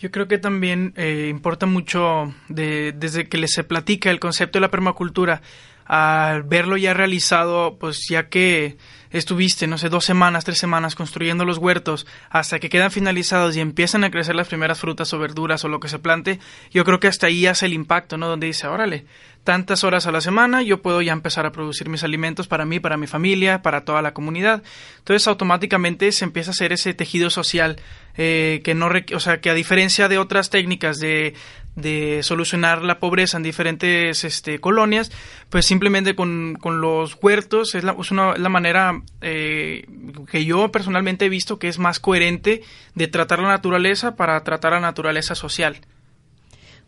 Yo 0.00 0.12
creo 0.12 0.28
que 0.28 0.38
también 0.38 0.92
eh, 0.96 1.26
importa 1.28 1.66
mucho 1.66 2.32
de, 2.48 2.92
desde 2.92 3.28
que 3.28 3.36
les 3.36 3.50
se 3.50 3.64
platica 3.64 4.10
el 4.10 4.20
concepto 4.20 4.58
de 4.58 4.60
la 4.60 4.70
permacultura, 4.70 5.42
al 5.86 6.44
verlo 6.44 6.76
ya 6.76 6.94
realizado, 6.94 7.78
pues 7.78 8.06
ya 8.08 8.28
que 8.28 8.76
estuviste, 9.10 9.66
no 9.66 9.78
sé, 9.78 9.88
dos 9.88 10.04
semanas, 10.04 10.44
tres 10.44 10.58
semanas 10.58 10.94
construyendo 10.94 11.44
los 11.44 11.58
huertos 11.58 12.06
hasta 12.30 12.58
que 12.58 12.68
quedan 12.68 12.90
finalizados 12.90 13.56
y 13.56 13.60
empiezan 13.60 14.04
a 14.04 14.10
crecer 14.10 14.34
las 14.34 14.48
primeras 14.48 14.78
frutas 14.78 15.12
o 15.12 15.18
verduras 15.18 15.64
o 15.64 15.68
lo 15.68 15.80
que 15.80 15.88
se 15.88 15.98
plante, 15.98 16.38
yo 16.70 16.84
creo 16.84 17.00
que 17.00 17.08
hasta 17.08 17.26
ahí 17.26 17.46
hace 17.46 17.66
el 17.66 17.72
impacto, 17.72 18.16
¿no? 18.16 18.28
Donde 18.28 18.46
dice, 18.46 18.66
órale, 18.66 19.06
tantas 19.44 19.82
horas 19.82 20.06
a 20.06 20.12
la 20.12 20.20
semana, 20.20 20.62
yo 20.62 20.82
puedo 20.82 21.00
ya 21.00 21.12
empezar 21.12 21.46
a 21.46 21.52
producir 21.52 21.88
mis 21.88 22.04
alimentos 22.04 22.48
para 22.48 22.66
mí, 22.66 22.80
para 22.80 22.98
mi 22.98 23.06
familia, 23.06 23.62
para 23.62 23.82
toda 23.82 24.02
la 24.02 24.12
comunidad. 24.12 24.62
Entonces 24.98 25.26
automáticamente 25.26 26.12
se 26.12 26.26
empieza 26.26 26.50
a 26.50 26.52
hacer 26.52 26.72
ese 26.72 26.92
tejido 26.92 27.30
social 27.30 27.80
eh, 28.16 28.60
que 28.62 28.74
no, 28.74 28.90
o 29.14 29.20
sea, 29.20 29.40
que 29.40 29.48
a 29.48 29.54
diferencia 29.54 30.08
de 30.08 30.18
otras 30.18 30.50
técnicas 30.50 30.98
de, 30.98 31.34
de 31.76 32.22
solucionar 32.22 32.82
la 32.82 32.98
pobreza 32.98 33.36
en 33.36 33.42
diferentes 33.42 34.24
este, 34.24 34.58
colonias, 34.60 35.10
pues 35.48 35.64
simplemente 35.64 36.14
con, 36.14 36.56
con 36.60 36.80
los 36.80 37.16
huertos 37.22 37.74
es 37.74 37.84
la, 37.84 37.96
es 37.98 38.10
una, 38.10 38.36
la 38.36 38.48
manera 38.48 38.97
eh, 39.20 39.86
que 40.30 40.44
yo 40.44 40.70
personalmente 40.70 41.26
he 41.26 41.28
visto 41.28 41.58
que 41.58 41.68
es 41.68 41.78
más 41.78 42.00
coherente 42.00 42.62
de 42.94 43.08
tratar 43.08 43.40
la 43.40 43.48
naturaleza 43.48 44.16
para 44.16 44.42
tratar 44.44 44.72
la 44.72 44.80
naturaleza 44.80 45.34
social. 45.34 45.76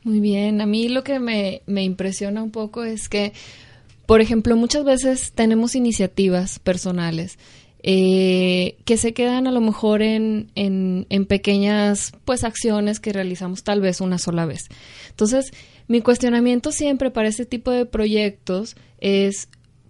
Muy 0.02 0.20
bien, 0.20 0.60
a 0.60 0.66
mí 0.66 0.88
lo 0.88 1.04
que 1.04 1.18
me, 1.18 1.62
me 1.66 1.82
impresiona 1.82 2.42
un 2.42 2.50
poco 2.50 2.84
es 2.84 3.08
que, 3.08 3.32
por 4.06 4.20
ejemplo, 4.20 4.56
muchas 4.56 4.84
veces 4.84 5.32
tenemos 5.32 5.74
iniciativas 5.74 6.58
personales 6.58 7.38
eh, 7.82 8.76
que 8.84 8.98
se 8.98 9.14
quedan 9.14 9.46
a 9.46 9.52
lo 9.52 9.62
mejor 9.62 10.02
en, 10.02 10.50
en, 10.54 11.26
pequeñas 11.26 12.12
pues 12.26 12.44
acciones 12.44 13.00
que 13.00 13.14
realizamos 13.14 13.62
tal 13.62 13.80
vez 13.80 14.02
una 14.02 14.18
sola 14.18 14.44
vez. 14.44 14.68
Entonces, 15.08 15.50
mi 15.88 16.02
cuestionamiento 16.02 16.72
siempre 16.72 17.10
para 17.10 17.28
este 17.28 17.46
tipo 17.46 17.70
de 17.70 17.86
proyectos 17.86 18.76
es 19.00 19.48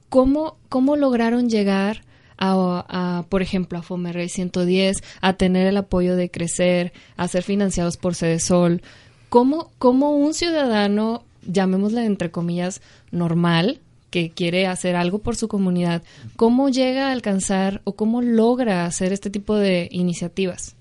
cómo, 0.08 0.56
cómo 0.68 0.94
lograron 0.94 1.48
llegar 1.48 2.02
a, 2.40 3.24
por 3.28 3.42
ejemplo, 3.42 3.78
a 3.78 3.82
Fomerrey 3.82 4.28
110, 4.28 5.02
a 5.20 5.34
tener 5.34 5.66
el 5.66 5.76
apoyo 5.76 6.16
de 6.16 6.30
crecer, 6.30 6.92
a 7.16 7.28
ser 7.28 7.42
financiados 7.42 7.96
por 7.96 8.14
Sol 8.14 8.82
¿Cómo, 9.28 9.70
cómo 9.78 10.16
un 10.16 10.34
ciudadano, 10.34 11.22
llamémosle 11.42 12.04
entre 12.04 12.32
comillas, 12.32 12.82
normal, 13.12 13.80
que 14.10 14.30
quiere 14.30 14.66
hacer 14.66 14.96
algo 14.96 15.20
por 15.20 15.36
su 15.36 15.46
comunidad, 15.46 16.02
¿cómo 16.36 16.68
llega 16.68 17.08
a 17.08 17.12
alcanzar 17.12 17.80
o 17.84 17.94
cómo 17.94 18.22
logra 18.22 18.84
hacer 18.84 19.12
este 19.12 19.30
tipo 19.30 19.54
de 19.54 19.88
iniciativas? 19.92 20.74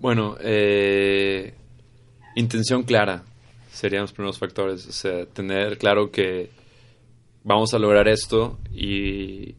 Bueno, 0.00 0.36
eh, 0.40 1.54
intención 2.36 2.82
clara 2.82 3.24
serían 3.72 4.02
los 4.02 4.12
primeros 4.12 4.38
factores. 4.38 4.86
O 4.86 4.92
sea, 4.92 5.24
tener 5.26 5.78
claro 5.78 6.10
que 6.10 6.50
vamos 7.42 7.72
a 7.74 7.78
lograr 7.78 8.06
esto 8.06 8.58
y 8.72 9.54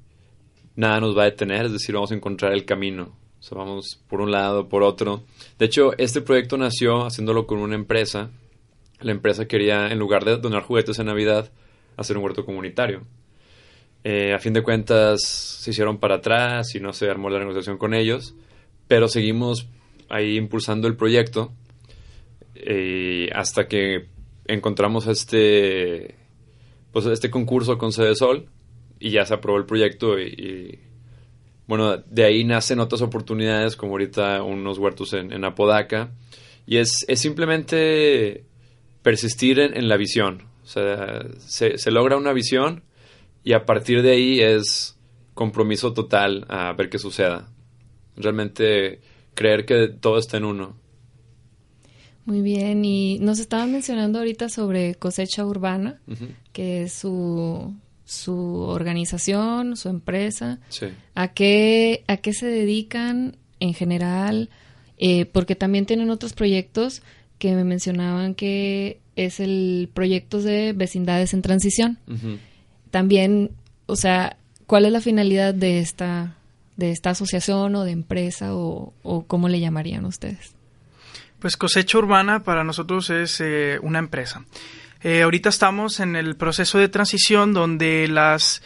nada 0.79 1.01
nos 1.01 1.15
va 1.15 1.23
a 1.23 1.25
detener, 1.25 1.65
es 1.65 1.73
decir, 1.73 1.93
vamos 1.93 2.11
a 2.11 2.15
encontrar 2.15 2.53
el 2.53 2.63
camino. 2.63 3.11
O 3.39 3.43
sea, 3.43 3.57
vamos 3.57 4.01
por 4.07 4.21
un 4.21 4.31
lado, 4.31 4.69
por 4.69 4.81
otro. 4.81 5.23
De 5.57 5.65
hecho, 5.65 5.91
este 5.97 6.21
proyecto 6.21 6.57
nació 6.57 7.05
haciéndolo 7.05 7.45
con 7.45 7.59
una 7.59 7.75
empresa. 7.75 8.31
La 9.01 9.11
empresa 9.11 9.45
quería, 9.45 9.87
en 9.87 9.99
lugar 9.99 10.23
de 10.23 10.37
donar 10.37 10.63
juguetes 10.63 10.97
en 10.99 11.07
Navidad, 11.07 11.51
hacer 11.97 12.17
un 12.17 12.23
huerto 12.23 12.45
comunitario. 12.45 13.01
Eh, 14.05 14.33
a 14.33 14.39
fin 14.39 14.53
de 14.53 14.63
cuentas 14.63 15.21
se 15.21 15.71
hicieron 15.71 15.97
para 15.97 16.15
atrás 16.15 16.73
y 16.73 16.79
no 16.79 16.93
se 16.93 17.09
armó 17.09 17.29
la 17.29 17.39
negociación 17.39 17.77
con 17.77 17.93
ellos, 17.93 18.33
pero 18.87 19.09
seguimos 19.09 19.67
ahí 20.07 20.37
impulsando 20.37 20.87
el 20.87 20.95
proyecto 20.95 21.51
eh, 22.55 23.29
hasta 23.35 23.67
que 23.67 24.07
encontramos 24.45 25.07
este 25.07 26.15
pues 26.93 27.05
este 27.05 27.29
concurso 27.29 27.77
con 27.77 27.91
Sede 27.91 28.15
Sol 28.15 28.49
y 28.99 29.11
ya 29.11 29.25
se 29.25 29.33
aprobó 29.33 29.57
el 29.57 29.65
proyecto 29.65 30.19
y, 30.19 30.79
bueno 31.67 31.97
de 31.97 32.23
ahí 32.23 32.43
nacen 32.43 32.79
otras 32.79 33.01
oportunidades 33.01 33.75
como 33.75 33.93
ahorita 33.93 34.43
unos 34.43 34.77
huertos 34.77 35.13
en, 35.13 35.43
Apodaca 35.43 36.11
y 36.65 36.77
es, 36.77 37.05
es 37.07 37.19
simplemente 37.19 38.43
persistir 39.01 39.59
en 39.59 39.87
la 39.87 39.97
visión 39.97 40.49
o 40.69 40.71
sea, 40.71 41.25
se, 41.39 41.89
logra 41.89 42.15
una 42.15 42.31
visión 42.31 42.83
y 43.43 43.53
a 43.53 43.65
partir 43.65 44.03
de 44.03 44.11
ahí 44.11 44.39
es 44.39 44.95
compromiso 45.33 45.93
total 45.93 46.45
a 46.47 46.73
ver 46.73 46.89
qué 46.89 46.99
suceda. 46.99 47.49
Realmente 48.15 48.99
creer 49.33 49.65
que 49.65 49.87
todo 49.87 50.19
está 50.19 50.37
en 50.37 50.45
uno. 50.45 50.77
Muy 52.25 52.41
bien, 52.41 52.85
y 52.85 53.17
nos 53.17 53.39
estaban 53.39 53.71
mencionando 53.71 54.19
ahorita 54.19 54.47
sobre 54.47 54.93
cosecha 54.93 55.43
urbana, 55.43 55.99
que 56.53 56.83
es 56.83 56.93
su, 56.93 57.73
su 58.09 58.61
organización, 58.61 59.77
su 59.77 59.87
empresa. 59.87 60.57
¿A, 61.13 61.27
qué, 61.27 62.03
¿A 62.07 62.17
qué 62.17 62.33
se 62.33 62.47
dedican 62.47 63.37
en 63.59 63.75
general? 63.75 64.49
Eh, 64.97 65.25
porque 65.27 65.55
también 65.55 65.85
tienen 65.85 66.09
otros 66.09 66.33
proyectos 66.33 67.03
que 67.37 67.53
me 67.53 67.63
mencionaban 67.63 68.33
que 68.33 68.99
es 69.15 69.39
el 69.39 69.91
proyecto 69.93 70.41
de 70.41 70.73
vecindades 70.73 71.35
en 71.35 71.43
transición. 71.43 71.99
También, 72.89 73.51
o 73.85 73.95
sea, 73.95 74.37
¿cuál 74.65 74.85
es 74.85 74.91
la 74.91 75.01
finalidad 75.01 75.53
de 75.53 75.79
esta, 75.79 76.35
de 76.77 76.89
esta 76.89 77.11
asociación 77.11 77.75
o 77.75 77.83
de 77.83 77.91
empresa 77.91 78.55
o, 78.55 78.91
cómo 79.27 79.49
le 79.49 79.59
llamarían 79.59 80.05
ustedes? 80.05 80.55
Pues 81.37 81.57
Cosecha 81.57 81.99
Urbana 81.99 82.43
para 82.43 82.63
nosotros 82.63 83.11
es 83.11 83.39
eh, 83.39 83.77
una 83.83 83.99
empresa. 83.99 84.45
Eh, 85.01 85.21
ahorita 85.21 85.49
estamos 85.49 85.99
en 85.99 86.15
el 86.15 86.35
proceso 86.35 86.77
de 86.77 86.89
transición 86.89 87.53
donde 87.53 88.07
las 88.07 88.61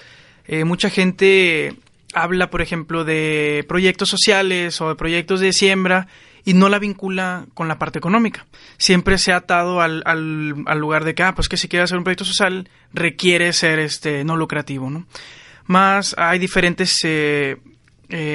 eh, 0.46 0.64
mucha 0.64 0.90
gente 0.90 1.76
habla, 2.14 2.50
por 2.50 2.62
ejemplo, 2.62 3.04
de 3.04 3.66
proyectos 3.68 4.10
sociales 4.10 4.82
o 4.82 4.90
de 4.90 4.96
proyectos 4.96 5.40
de 5.40 5.54
siembra 5.54 6.08
y 6.46 6.54
no 6.54 6.70
la 6.70 6.80
vincula 6.80 7.46
con 7.54 7.68
la 7.68 7.80
parte 7.80 8.00
económica. 8.00 8.46
Siempre 8.78 9.18
se 9.18 9.32
ha 9.32 9.38
atado 9.38 9.82
al, 9.82 10.04
al, 10.06 10.80
lugar 10.80 11.06
de 11.06 11.16
que, 11.16 11.24
ah, 11.24 11.36
pues 11.36 11.48
que 11.48 11.58
si 11.58 11.68
quieres 11.68 11.86
hacer 11.86 11.98
un 11.98 12.04
proyecto 12.04 12.26
social 12.26 12.70
requiere 12.94 13.54
ser 13.54 13.80
este 13.80 14.24
no 14.24 14.36
lucrativo, 14.36 14.90
¿no? 14.90 15.06
Más 15.66 16.14
hay 16.18 16.40
diferentes, 16.40 16.98
eh, 17.04 17.58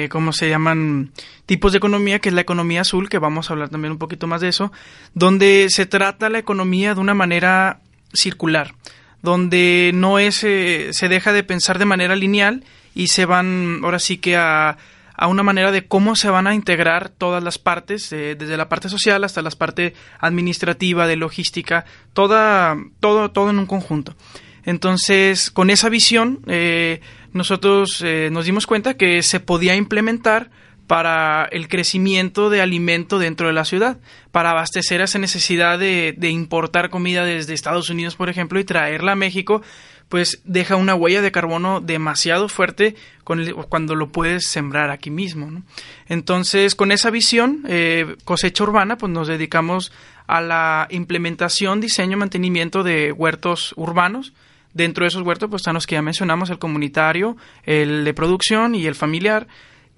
¿cómo 0.09 0.33
se 0.33 0.49
llaman? 0.49 1.11
Tipos 1.45 1.73
de 1.73 1.77
economía, 1.77 2.19
que 2.19 2.29
es 2.29 2.35
la 2.35 2.41
economía 2.41 2.81
azul, 2.81 3.09
que 3.09 3.19
vamos 3.19 3.49
a 3.49 3.53
hablar 3.53 3.69
también 3.69 3.91
un 3.91 3.99
poquito 3.99 4.25
más 4.25 4.41
de 4.41 4.47
eso, 4.47 4.71
donde 5.13 5.67
se 5.69 5.85
trata 5.85 6.29
la 6.29 6.39
economía 6.39 6.95
de 6.95 7.01
una 7.01 7.13
manera 7.13 7.81
circular, 8.13 8.73
donde 9.21 9.91
no 9.93 10.19
es, 10.19 10.43
eh, 10.43 10.89
se 10.91 11.09
deja 11.09 11.33
de 11.33 11.43
pensar 11.43 11.79
de 11.79 11.85
manera 11.85 12.15
lineal 12.15 12.63
y 12.95 13.07
se 13.07 13.25
van 13.25 13.81
ahora 13.83 13.99
sí 13.99 14.17
que 14.17 14.37
a 14.37 14.77
a 15.19 15.27
una 15.27 15.43
manera 15.43 15.73
de 15.73 15.85
cómo 15.85 16.15
se 16.15 16.29
van 16.29 16.47
a 16.47 16.55
integrar 16.55 17.09
todas 17.09 17.43
las 17.43 17.57
partes, 17.57 18.13
eh, 18.13 18.35
desde 18.39 18.55
la 18.55 18.69
parte 18.69 18.87
social 18.87 19.21
hasta 19.25 19.41
la 19.41 19.49
parte 19.49 19.93
administrativa, 20.19 21.07
de 21.07 21.17
logística, 21.17 21.83
toda, 22.13 22.77
todo, 23.01 23.29
todo 23.29 23.49
en 23.49 23.59
un 23.59 23.65
conjunto. 23.65 24.15
Entonces, 24.63 25.51
con 25.51 25.71
esa 25.71 25.89
visión, 25.89 26.39
eh, 26.47 27.01
nosotros 27.33 28.01
eh, 28.01 28.29
nos 28.31 28.45
dimos 28.45 28.65
cuenta 28.65 28.93
que 28.93 29.21
se 29.21 29.41
podía 29.41 29.75
implementar 29.75 30.51
para 30.89 31.47
el 31.51 31.67
crecimiento 31.67 32.49
de 32.49 32.61
alimento 32.61 33.19
dentro 33.19 33.45
de 33.45 33.53
la 33.53 33.63
ciudad, 33.63 33.99
para 34.31 34.49
abastecer 34.49 35.01
esa 35.01 35.19
necesidad 35.19 35.77
de, 35.77 36.15
de 36.17 36.31
importar 36.31 36.89
comida 36.89 37.23
desde 37.23 37.53
Estados 37.53 37.91
Unidos, 37.91 38.15
por 38.15 38.27
ejemplo, 38.27 38.59
y 38.59 38.63
traerla 38.63 39.11
a 39.11 39.15
México 39.15 39.61
pues 40.09 40.41
deja 40.43 40.75
una 40.75 40.95
huella 40.95 41.21
de 41.21 41.31
carbono 41.31 41.81
demasiado 41.81 42.49
fuerte 42.49 42.95
cuando 43.23 43.93
lo 43.93 44.11
puedes 44.11 44.47
sembrar 44.47 44.89
aquí 44.89 45.11
mismo. 45.11 45.61
Entonces, 46.07 46.73
con 46.73 46.91
esa 46.91 47.11
visión, 47.11 47.63
eh, 47.67 48.15
cosecha 48.25 48.63
urbana, 48.63 48.97
pues 48.97 49.11
nos 49.11 49.27
dedicamos 49.27 49.91
a 50.25 50.41
la 50.41 50.87
implementación, 50.89 51.79
diseño, 51.79 52.17
mantenimiento 52.17 52.81
de 52.81 53.11
huertos 53.11 53.73
urbanos. 53.77 54.33
Dentro 54.73 55.03
de 55.03 55.09
esos 55.09 55.21
huertos, 55.21 55.47
pues 55.49 55.61
están 55.61 55.75
los 55.75 55.85
que 55.85 55.93
ya 55.93 56.01
mencionamos, 56.01 56.49
el 56.49 56.57
comunitario, 56.57 57.37
el 57.63 58.03
de 58.03 58.13
producción 58.15 58.73
y 58.73 58.87
el 58.87 58.95
familiar, 58.95 59.47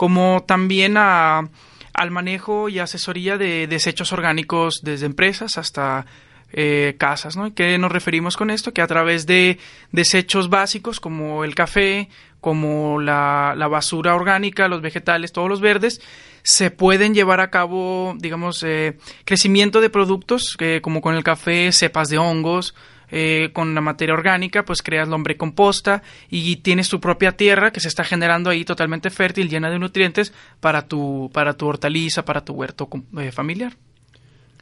como 0.01 0.43
también 0.47 0.97
a, 0.97 1.47
al 1.93 2.09
manejo 2.09 2.69
y 2.69 2.79
asesoría 2.79 3.37
de 3.37 3.67
desechos 3.67 4.11
orgánicos 4.11 4.81
desde 4.81 5.05
empresas 5.05 5.59
hasta 5.59 6.07
eh, 6.53 6.95
casas, 6.97 7.37
¿no? 7.37 7.53
¿Qué 7.53 7.77
nos 7.77 7.91
referimos 7.91 8.35
con 8.35 8.49
esto? 8.49 8.73
Que 8.73 8.81
a 8.81 8.87
través 8.87 9.27
de 9.27 9.59
desechos 9.91 10.49
básicos 10.49 10.99
como 10.99 11.43
el 11.43 11.53
café, 11.53 12.09
como 12.39 12.99
la, 12.99 13.53
basura 13.69 14.15
orgánica, 14.15 14.67
los 14.67 14.81
vegetales, 14.81 15.33
todos 15.33 15.47
los 15.47 15.61
verdes, 15.61 16.01
se 16.41 16.71
pueden 16.71 17.13
llevar 17.13 17.39
a 17.39 17.51
cabo, 17.51 18.15
digamos, 18.17 18.63
eh, 18.63 18.97
crecimiento 19.23 19.81
de 19.81 19.91
productos, 19.91 20.57
como 20.81 21.01
con 21.01 21.13
el 21.13 21.23
café, 21.23 21.71
cepas 21.71 22.09
de 22.09 22.17
hongos, 22.17 22.73
eh, 23.11 23.49
con 23.53 23.75
la 23.75 23.81
materia 23.81 24.13
orgánica, 24.13 24.63
pues 24.63 24.81
creas 24.81 25.07
lombre 25.07 25.37
composta 25.37 26.01
y 26.29 26.57
tienes 26.57 26.89
tu 26.89 26.99
propia 26.99 27.33
tierra 27.33 27.71
que 27.71 27.79
se 27.79 27.87
está 27.87 28.03
generando 28.03 28.49
ahí 28.49 28.65
totalmente 28.65 29.09
fértil, 29.09 29.49
llena 29.49 29.69
de 29.69 29.79
nutrientes 29.79 30.33
para 30.59 30.87
tu, 30.87 31.29
para 31.33 31.53
tu 31.53 31.67
hortaliza, 31.67 32.25
para 32.25 32.43
tu 32.43 32.53
huerto 32.53 32.89
familiar. 33.31 33.73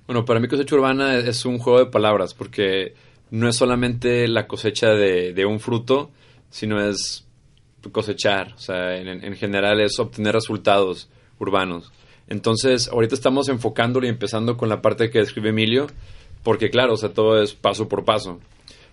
Bueno, 0.07 0.25
para 0.25 0.39
mí 0.39 0.47
cosecha 0.47 0.75
urbana 0.75 1.15
es 1.17 1.45
un 1.45 1.59
juego 1.59 1.77
de 1.77 1.85
palabras 1.85 2.33
porque 2.33 2.95
no 3.31 3.47
es 3.47 3.55
solamente 3.55 4.27
la 4.27 4.47
cosecha 4.47 4.89
de, 4.89 5.45
un 5.45 5.59
fruto, 5.59 6.09
sino 6.49 6.81
es 6.81 7.27
cosechar, 7.91 8.53
o 8.53 8.57
sea, 8.57 8.97
en, 8.97 9.35
general 9.35 9.79
es 9.79 9.99
obtener 9.99 10.33
resultados 10.33 11.09
urbanos. 11.37 11.91
Entonces, 12.27 12.89
ahorita 12.89 13.15
estamos 13.15 13.49
enfocándolo 13.49 14.05
y 14.05 14.09
empezando 14.09 14.57
con 14.57 14.69
la 14.69 14.81
parte 14.81 15.09
que 15.09 15.19
describe 15.19 15.49
Emilio, 15.49 15.87
porque 16.43 16.69
claro, 16.69 16.93
o 16.93 16.97
sea, 16.97 17.13
todo 17.13 17.41
es 17.41 17.53
paso 17.53 17.87
por 17.87 18.05
paso. 18.05 18.39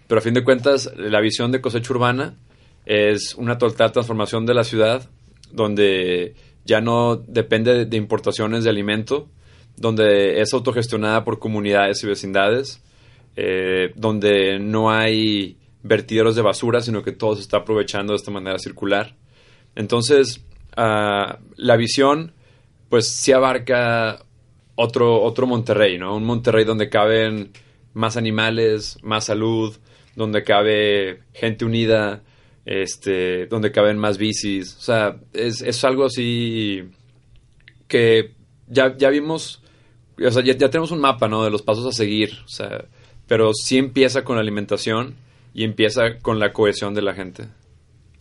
Pero 0.06 0.18
a 0.18 0.22
fin 0.22 0.34
de 0.34 0.44
cuentas, 0.44 0.92
la 0.96 1.20
visión 1.20 1.52
de 1.52 1.60
cosecha 1.60 1.92
urbana 1.92 2.36
es 2.84 3.34
una 3.34 3.58
total 3.58 3.92
transformación 3.92 4.46
de 4.46 4.54
la 4.54 4.64
ciudad, 4.64 5.08
donde 5.52 6.34
ya 6.64 6.80
no 6.80 7.16
depende 7.16 7.86
de 7.86 7.96
importaciones 7.96 8.64
de 8.64 8.70
alimento, 8.70 9.28
donde 9.76 10.40
es 10.40 10.52
autogestionada 10.54 11.24
por 11.24 11.38
comunidades 11.38 12.02
y 12.02 12.06
vecindades, 12.06 12.82
eh, 13.36 13.92
donde 13.94 14.58
no 14.58 14.90
hay 14.90 15.58
vertideros 15.82 16.34
de 16.36 16.42
basura, 16.42 16.80
sino 16.80 17.02
que 17.02 17.12
todo 17.12 17.36
se 17.36 17.42
está 17.42 17.58
aprovechando 17.58 18.12
de 18.12 18.16
esta 18.16 18.30
manera 18.30 18.58
circular. 18.58 19.14
Entonces, 19.74 20.44
ah, 20.76 21.38
la 21.56 21.76
visión, 21.76 22.32
pues 22.88 23.06
sí 23.08 23.32
abarca 23.32 24.25
otro, 24.76 25.22
otro 25.22 25.46
Monterrey, 25.46 25.98
¿no? 25.98 26.16
Un 26.16 26.24
Monterrey 26.24 26.64
donde 26.64 26.88
caben 26.88 27.50
más 27.94 28.16
animales, 28.16 28.98
más 29.02 29.24
salud, 29.24 29.76
donde 30.14 30.44
cabe 30.44 31.22
gente 31.32 31.64
unida, 31.64 32.22
este, 32.64 33.46
donde 33.46 33.72
caben 33.72 33.98
más 33.98 34.18
bicis. 34.18 34.76
O 34.76 34.80
sea, 34.80 35.16
es, 35.32 35.62
es 35.62 35.82
algo 35.84 36.04
así 36.04 36.84
que 37.88 38.34
ya, 38.68 38.96
ya 38.96 39.10
vimos, 39.10 39.62
o 40.18 40.30
sea, 40.30 40.42
ya, 40.42 40.56
ya, 40.56 40.68
tenemos 40.70 40.90
un 40.90 41.00
mapa, 41.00 41.28
¿no? 41.28 41.44
De 41.44 41.50
los 41.50 41.62
pasos 41.62 41.86
a 41.86 41.92
seguir, 41.92 42.30
o 42.44 42.48
sea, 42.48 42.84
pero 43.26 43.52
sí 43.54 43.78
empieza 43.78 44.24
con 44.24 44.36
la 44.36 44.42
alimentación 44.42 45.14
y 45.54 45.64
empieza 45.64 46.18
con 46.20 46.38
la 46.38 46.52
cohesión 46.52 46.94
de 46.94 47.02
la 47.02 47.14
gente. 47.14 47.48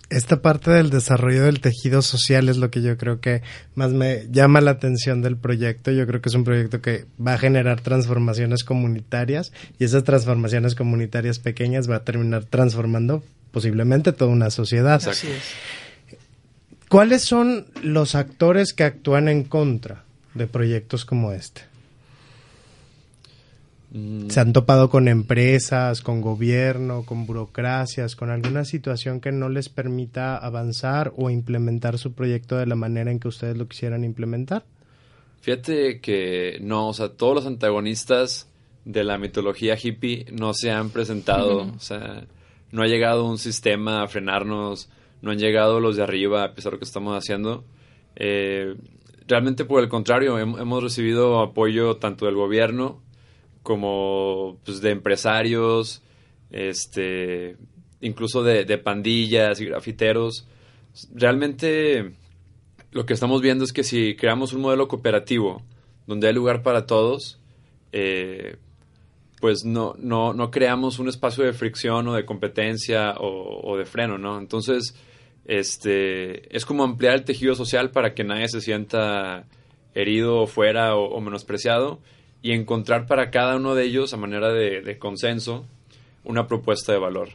Esta 0.09 0.41
parte 0.41 0.69
del 0.69 0.91
desarrollo 0.91 1.43
del 1.43 1.61
tejido 1.61 2.03
social 2.03 2.47
es 2.47 2.57
lo 2.57 2.69
que 2.69 2.83
yo 2.83 2.95
creo 2.95 3.19
que 3.19 3.41
más 3.73 3.91
me 3.91 4.27
llama 4.29 4.61
la 4.61 4.71
atención 4.71 5.23
del 5.23 5.35
proyecto. 5.35 5.91
Yo 5.91 6.05
creo 6.05 6.21
que 6.21 6.29
es 6.29 6.35
un 6.35 6.43
proyecto 6.43 6.79
que 6.81 7.05
va 7.19 7.33
a 7.33 7.37
generar 7.39 7.81
transformaciones 7.81 8.63
comunitarias 8.63 9.51
y 9.79 9.83
esas 9.83 10.03
transformaciones 10.03 10.75
comunitarias 10.75 11.39
pequeñas 11.39 11.89
va 11.89 11.97
a 11.97 12.03
terminar 12.03 12.45
transformando 12.45 13.23
posiblemente 13.51 14.11
toda 14.11 14.31
una 14.31 14.51
sociedad. 14.51 15.01
Así 15.07 15.27
es. 15.27 15.43
¿Cuáles 16.87 17.23
son 17.23 17.65
los 17.81 18.13
actores 18.13 18.73
que 18.73 18.83
actúan 18.83 19.27
en 19.27 19.43
contra 19.43 20.03
de 20.35 20.45
proyectos 20.45 21.03
como 21.03 21.31
este? 21.31 21.63
Mm. 23.95 24.29
¿Se 24.29 24.41
han 24.41 24.51
topado 24.51 24.89
con 24.89 25.07
empresas, 25.07 26.01
con 26.01 26.19
gobierno, 26.19 27.05
con 27.05 27.25
burocracias, 27.25 28.17
con 28.17 28.29
alguna 28.29 28.65
situación 28.65 29.21
que 29.21 29.31
no 29.31 29.47
les 29.47 29.69
permita 29.69 30.35
avanzar 30.35 31.13
o 31.15 31.29
implementar 31.29 31.97
su 31.97 32.11
proyecto 32.11 32.57
de 32.57 32.65
la 32.65 32.75
manera 32.75 33.09
en 33.09 33.21
que 33.21 33.29
ustedes 33.29 33.55
lo 33.55 33.69
quisieran 33.69 34.03
implementar? 34.03 34.65
Fíjate 35.39 36.01
que 36.01 36.57
no, 36.61 36.89
o 36.89 36.93
sea, 36.93 37.07
todos 37.07 37.35
los 37.35 37.45
antagonistas 37.45 38.49
de 38.83 39.05
la 39.05 39.17
mitología 39.17 39.77
hippie 39.81 40.25
no 40.29 40.53
se 40.53 40.71
han 40.71 40.89
presentado, 40.89 41.59
o 41.61 41.79
sea, 41.79 42.25
no 42.73 42.83
ha 42.83 42.87
llegado 42.87 43.25
un 43.25 43.37
sistema 43.37 44.03
a 44.03 44.09
frenarnos, 44.09 44.89
no 45.21 45.31
han 45.31 45.39
llegado 45.39 45.79
los 45.79 45.95
de 45.95 46.03
arriba 46.03 46.43
a 46.43 46.53
pesar 46.53 46.71
de 46.71 46.75
lo 46.75 46.79
que 46.79 46.85
estamos 46.85 47.17
haciendo. 47.17 47.63
Eh, 48.17 48.75
realmente 49.25 49.63
por 49.63 49.81
el 49.81 49.87
contrario, 49.87 50.37
hemos 50.37 50.83
recibido 50.83 51.39
apoyo 51.39 51.95
tanto 51.95 52.25
del 52.25 52.35
gobierno 52.35 53.04
como 53.65 54.59
pues, 54.63 54.79
de 54.79 54.91
empresarios, 54.91 56.03
este, 56.51 57.57
incluso 57.99 58.43
de, 58.43 58.77
pandillas 58.77 59.59
y 59.59 59.65
grafiteros. 59.65 60.47
Realmente 61.11 62.13
lo 62.91 63.07
que 63.07 63.13
estamos 63.15 63.41
viendo 63.41 63.63
es 63.63 63.73
que 63.73 63.83
si 63.83 64.15
creamos 64.15 64.53
un 64.53 64.61
modelo 64.61 64.87
cooperativo 64.87 65.63
donde 66.05 66.27
hay 66.27 66.33
lugar 66.35 66.61
para 66.61 66.85
todos, 66.85 67.39
eh, 67.91 68.57
pues 69.41 69.65
no, 69.65 69.95
no, 69.97 70.33
no 70.33 70.51
creamos 70.51 70.99
un 70.99 71.09
espacio 71.09 71.43
de 71.43 71.53
fricción 71.53 72.07
o 72.07 72.13
de 72.13 72.23
competencia 72.23 73.15
o, 73.17 73.75
de 73.77 73.85
freno, 73.85 74.19
¿no? 74.19 74.37
Entonces, 74.37 74.95
este, 75.45 76.55
es 76.55 76.67
como 76.67 76.83
ampliar 76.83 77.15
el 77.15 77.25
tejido 77.25 77.55
social 77.55 77.89
para 77.89 78.13
que 78.13 78.23
nadie 78.23 78.47
se 78.47 78.61
sienta 78.61 79.47
herido 79.95 80.45
fuera 80.45 80.95
o 80.95 81.19
menospreciado 81.19 81.99
y 82.45 82.51
encontrar 82.51 83.07
para 83.07 83.31
cada 83.31 83.55
uno 83.55 83.73
de 83.73 83.85
ellos, 83.85 84.13
a 84.13 84.17
manera 84.17 84.53
de, 84.53 84.99
consenso, 84.99 85.65
una 86.23 86.45
propuesta 86.45 86.91
de 86.91 86.99
valor. 86.99 87.29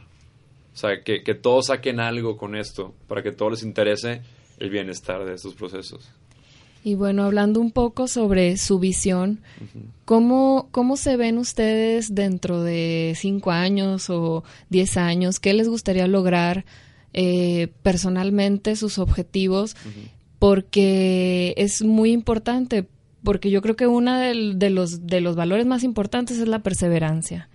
O 0.73 0.77
sea, 0.77 1.01
que, 1.03 1.19
todos 1.35 1.65
saquen 1.65 1.99
algo 1.99 2.37
con 2.37 2.55
esto, 2.55 2.93
para 3.09 3.21
que 3.21 3.33
todos 3.33 3.51
les 3.51 3.63
interese 3.63 4.21
el 4.57 4.69
bienestar 4.69 5.25
de 5.25 5.33
estos 5.33 5.53
procesos. 5.53 6.09
Y 6.85 6.95
bueno, 6.95 7.25
hablando 7.25 7.59
un 7.59 7.71
poco 7.71 8.07
sobre 8.07 8.55
su 8.55 8.79
visión, 8.79 9.41
¿cómo, 10.05 10.69
¿cómo 10.71 10.95
se 10.95 11.17
ven 11.17 11.39
ustedes 11.39 12.15
dentro 12.15 12.63
de 12.63 13.11
cinco 13.17 13.51
años 13.51 14.09
o 14.09 14.45
diez 14.69 14.95
años? 14.95 15.41
¿Qué 15.41 15.53
les 15.53 15.67
gustaría 15.67 16.07
lograr 16.07 16.63
eh, 17.11 17.67
personalmente, 17.83 18.77
sus 18.77 18.97
objetivos? 18.97 19.75
Porque 20.39 21.53
es 21.57 21.83
muy 21.83 22.13
importante 22.13 22.87
porque 23.23 23.51
yo 23.51 23.61
creo 23.61 23.75
que 23.75 23.87
uno 23.87 24.17
de, 24.17 24.69
los, 24.69 25.05
de 25.05 25.21
los 25.21 25.35
valores 25.35 25.65
más 25.65 25.83
importantes 25.83 26.39
es 26.39 26.47
la 26.47 26.59
perseverancia. 26.59 27.49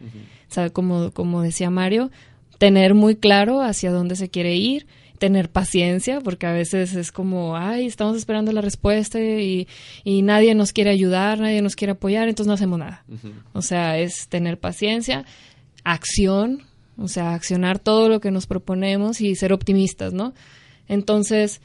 O 0.48 0.54
sea, 0.54 0.70
como, 0.70 1.10
como 1.12 1.42
decía 1.42 1.70
Mario, 1.70 2.10
tener 2.58 2.94
muy 2.94 3.16
claro 3.16 3.62
hacia 3.62 3.90
dónde 3.90 4.16
se 4.16 4.28
quiere 4.28 4.54
ir, 4.56 4.86
tener 5.18 5.50
paciencia, 5.50 6.20
porque 6.20 6.46
a 6.46 6.52
veces 6.52 6.94
es 6.94 7.10
como, 7.10 7.56
ay, 7.56 7.86
estamos 7.86 8.16
esperando 8.16 8.52
la 8.52 8.60
respuesta 8.60 9.18
y, 9.20 9.66
y 10.04 10.22
nadie 10.22 10.54
nos 10.54 10.72
quiere 10.72 10.90
ayudar, 10.90 11.40
nadie 11.40 11.62
nos 11.62 11.74
quiere 11.74 11.92
apoyar, 11.92 12.28
entonces 12.28 12.48
no 12.48 12.54
hacemos 12.54 12.78
nada. 12.78 13.04
O 13.52 13.62
sea, 13.62 13.98
es 13.98 14.28
tener 14.28 14.58
paciencia, 14.58 15.24
acción, 15.84 16.62
o 16.98 17.08
sea, 17.08 17.34
accionar 17.34 17.78
todo 17.78 18.08
lo 18.08 18.20
que 18.20 18.30
nos 18.30 18.46
proponemos 18.46 19.20
y 19.20 19.34
ser 19.34 19.52
optimistas, 19.52 20.12
¿no? 20.12 20.34
Entonces, 20.88 21.60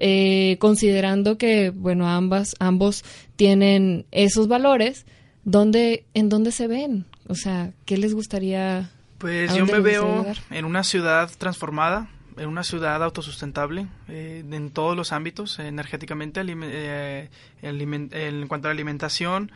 eh, 0.00 0.56
considerando 0.58 1.38
que, 1.38 1.70
bueno, 1.70 2.08
ambas, 2.08 2.56
ambos 2.58 3.04
tienen 3.36 4.06
esos 4.10 4.48
valores, 4.48 5.06
¿dónde, 5.44 6.04
¿en 6.14 6.28
dónde 6.28 6.52
se 6.52 6.66
ven? 6.66 7.04
O 7.28 7.34
sea, 7.34 7.72
¿qué 7.84 7.96
les 7.98 8.14
gustaría? 8.14 8.90
Pues 9.18 9.54
yo 9.54 9.66
me 9.66 9.80
veo 9.80 10.26
en 10.50 10.64
una 10.64 10.82
ciudad 10.82 11.30
transformada, 11.36 12.08
en 12.38 12.48
una 12.48 12.64
ciudad 12.64 13.02
autosustentable 13.02 13.86
eh, 14.08 14.42
en 14.50 14.70
todos 14.70 14.96
los 14.96 15.12
ámbitos, 15.12 15.58
energéticamente, 15.58 16.40
eh, 16.42 17.28
en 17.62 18.48
cuanto 18.48 18.68
a 18.68 18.70
la 18.70 18.72
alimentación, 18.72 19.52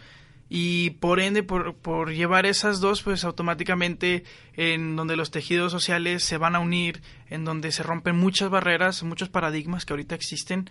y 0.57 0.91
por 0.91 1.19
ende, 1.19 1.43
por, 1.43 1.75
por, 1.75 2.13
llevar 2.13 2.47
esas 2.47 2.79
dos, 2.79 3.03
pues 3.03 3.25
automáticamente 3.25 4.23
en 4.57 4.95
donde 4.95 5.17
los 5.17 5.33
tejidos 5.33 5.73
sociales 5.73 6.23
se 6.23 6.39
van 6.39 6.55
a 6.55 6.61
unir, 6.61 7.03
en 7.29 7.45
donde 7.45 7.73
se 7.73 7.83
rompen 7.83 8.15
muchas 8.15 8.51
barreras, 8.51 9.03
muchos 9.03 9.29
paradigmas 9.29 9.85
que 9.85 9.95
ahorita 9.95 10.15
existen. 10.15 10.71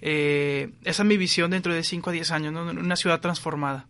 Eh, 0.00 0.70
esa 0.84 1.02
es 1.02 1.08
mi 1.08 1.16
visión 1.16 1.50
dentro 1.50 1.74
de 1.74 1.82
5 1.82 2.10
a 2.10 2.12
10 2.12 2.30
años, 2.30 2.54
una 2.54 2.94
ciudad 2.94 3.20
transformada. 3.20 3.88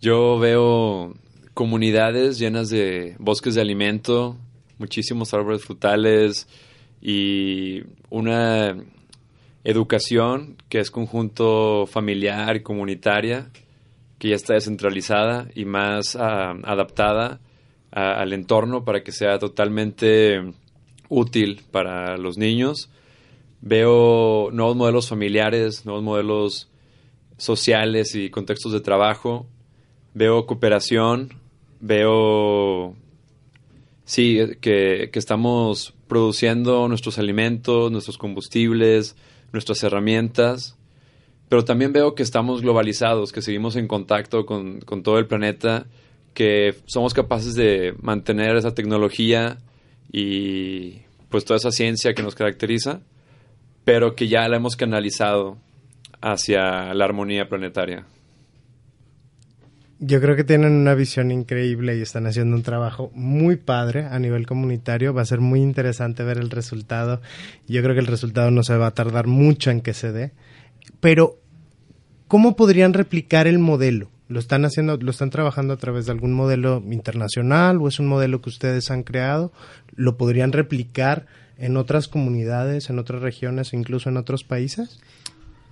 Yo 0.00 0.38
veo 0.38 1.12
comunidades 1.52 2.38
llenas 2.38 2.70
de 2.70 3.16
bosques 3.18 3.54
de 3.54 3.60
alimento, 3.60 4.38
muchísimos 4.78 5.34
árboles 5.34 5.62
frutales 5.62 6.48
y 7.02 7.82
una 8.08 8.78
educación 9.62 10.56
que 10.70 10.80
es 10.80 10.90
conjunto 10.90 11.84
familiar 11.86 12.56
y 12.56 12.62
comunitaria 12.62 13.50
que 14.18 14.30
ya 14.30 14.36
está 14.36 14.54
descentralizada 14.54 15.48
y 15.54 15.64
más 15.64 16.16
ah, 16.16 16.54
adaptada 16.64 17.40
al 17.90 18.32
entorno 18.34 18.84
para 18.84 19.02
que 19.02 19.12
sea 19.12 19.38
totalmente 19.38 20.52
útil 21.08 21.62
para 21.70 22.18
los 22.18 22.36
niños. 22.36 22.90
Veo 23.62 24.50
nuevos 24.52 24.76
modelos 24.76 25.08
familiares, 25.08 25.86
nuevos 25.86 26.04
modelos 26.04 26.68
sociales 27.38 28.14
y 28.14 28.28
contextos 28.28 28.72
de 28.72 28.80
trabajo. 28.80 29.46
Veo 30.12 30.46
cooperación, 30.46 31.34
veo, 31.80 32.94
sí, 34.04 34.40
que, 34.60 35.08
que 35.10 35.18
estamos 35.18 35.94
produciendo 36.06 36.88
nuestros 36.88 37.18
alimentos, 37.18 37.90
nuestros 37.90 38.18
combustibles, 38.18 39.16
nuestras 39.52 39.82
herramientas 39.84 40.75
pero 41.48 41.64
también 41.64 41.92
veo 41.92 42.14
que 42.14 42.22
estamos 42.22 42.62
globalizados, 42.62 43.32
que 43.32 43.42
seguimos 43.42 43.76
en 43.76 43.86
contacto 43.86 44.46
con, 44.46 44.80
todo 45.02 45.18
el 45.18 45.26
planeta, 45.26 45.86
que 46.34 46.74
somos 46.86 47.14
capaces 47.14 47.54
de 47.54 47.94
mantener 48.00 48.56
esa 48.56 48.74
tecnología 48.74 49.58
y 50.12 51.02
pues 51.28 51.44
toda 51.44 51.58
esa 51.58 51.70
ciencia 51.70 52.14
que 52.14 52.22
nos 52.22 52.34
caracteriza, 52.34 53.00
pero 53.84 54.14
que 54.14 54.28
ya 54.28 54.48
la 54.48 54.56
hemos 54.56 54.76
canalizado 54.76 55.58
hacia 56.20 56.92
la 56.94 57.04
armonía 57.04 57.48
planetaria. 57.48 58.06
Yo 59.98 60.20
creo 60.20 60.36
que 60.36 60.44
tienen 60.44 60.72
una 60.72 60.94
visión 60.94 61.30
increíble 61.30 61.96
y 61.96 62.02
están 62.02 62.26
haciendo 62.26 62.54
un 62.54 62.62
trabajo 62.62 63.10
muy 63.14 63.56
padre 63.56 64.04
a 64.04 64.18
nivel 64.18 64.46
comunitario. 64.46 65.14
Va 65.14 65.22
a 65.22 65.26
ser 65.26 65.40
muy 65.40 65.62
interesante 65.62 66.22
ver 66.22 66.36
el 66.36 66.50
resultado. 66.50 67.22
Yo 67.66 67.82
creo 67.82 67.94
que 67.94 68.00
el 68.00 68.06
resultado 68.06 68.50
no 68.50 68.62
se 68.62 68.76
va 68.76 68.88
a 68.88 68.94
tardar 68.94 69.26
mucho 69.26 69.70
en 69.70 69.80
que 69.80 69.94
se 69.94 70.12
dé. 70.12 70.32
Pero, 71.00 71.38
¿cómo 72.28 72.56
podrían 72.56 72.94
replicar 72.94 73.46
el 73.46 73.58
modelo? 73.58 74.10
¿Lo 74.28 74.40
están 74.40 74.64
haciendo, 74.64 74.96
lo 74.96 75.10
están 75.10 75.30
trabajando 75.30 75.74
a 75.74 75.76
través 75.76 76.06
de 76.06 76.12
algún 76.12 76.34
modelo 76.34 76.82
internacional 76.90 77.80
o 77.80 77.88
es 77.88 78.00
un 78.00 78.08
modelo 78.08 78.40
que 78.40 78.50
ustedes 78.50 78.90
han 78.90 79.02
creado? 79.04 79.52
¿Lo 79.94 80.16
podrían 80.16 80.52
replicar 80.52 81.26
en 81.58 81.76
otras 81.76 82.08
comunidades, 82.08 82.90
en 82.90 82.98
otras 82.98 83.22
regiones, 83.22 83.72
incluso 83.72 84.08
en 84.08 84.16
otros 84.16 84.44
países? 84.44 85.00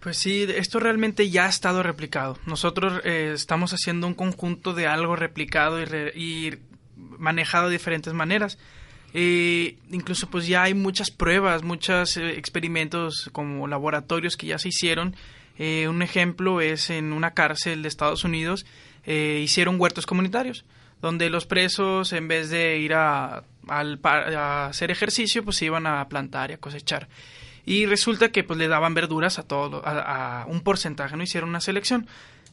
Pues 0.04 0.18
sí, 0.18 0.46
esto 0.54 0.80
realmente 0.80 1.30
ya 1.30 1.46
ha 1.46 1.48
estado 1.48 1.82
replicado. 1.82 2.38
Nosotros 2.44 3.00
eh, 3.04 3.32
estamos 3.34 3.72
haciendo 3.72 4.06
un 4.06 4.12
conjunto 4.12 4.74
de 4.74 4.86
algo 4.86 5.16
replicado 5.16 5.82
y, 6.14 6.58
manejado 6.96 7.68
de 7.68 7.72
diferentes 7.72 8.12
maneras. 8.12 8.58
Eh, 9.14 9.78
incluso 9.90 10.28
pues 10.28 10.46
ya 10.46 10.64
hay 10.64 10.74
muchas 10.74 11.10
pruebas, 11.10 11.62
muchos 11.62 12.16
eh, 12.16 12.36
experimentos 12.36 13.30
como 13.32 13.66
laboratorios 13.68 14.36
que 14.36 14.48
ya 14.48 14.58
se 14.58 14.68
hicieron. 14.68 15.16
un 15.58 16.02
ejemplo 16.02 16.60
es 16.60 16.90
en 16.90 17.12
una 17.12 17.32
cárcel 17.32 17.82
de 17.82 17.88
Estados 17.88 18.24
Unidos 18.24 18.66
hicieron 19.06 19.78
huertos 19.78 20.04
comunitarios 20.04 20.64
donde 21.04 21.28
los 21.28 21.44
presos 21.44 22.14
en 22.14 22.28
vez 22.28 22.48
de 22.48 22.78
ir 22.78 22.94
a, 22.94 23.44
a 23.68 24.66
hacer 24.66 24.90
ejercicio 24.90 25.44
pues 25.44 25.58
se 25.58 25.66
iban 25.66 25.86
a 25.86 26.08
plantar 26.08 26.50
y 26.50 26.54
a 26.54 26.58
cosechar. 26.58 27.08
Y 27.66 27.84
resulta 27.84 28.30
que 28.30 28.42
pues 28.42 28.58
le 28.58 28.68
daban 28.68 28.94
verduras 28.94 29.38
a 29.38 29.42
todo 29.42 29.82
a, 29.84 30.46
un 30.48 30.62
porcentaje 30.62 31.16
no 31.16 31.22
hicieron 31.22 31.50
una 31.50 31.60
selección. 31.60 32.06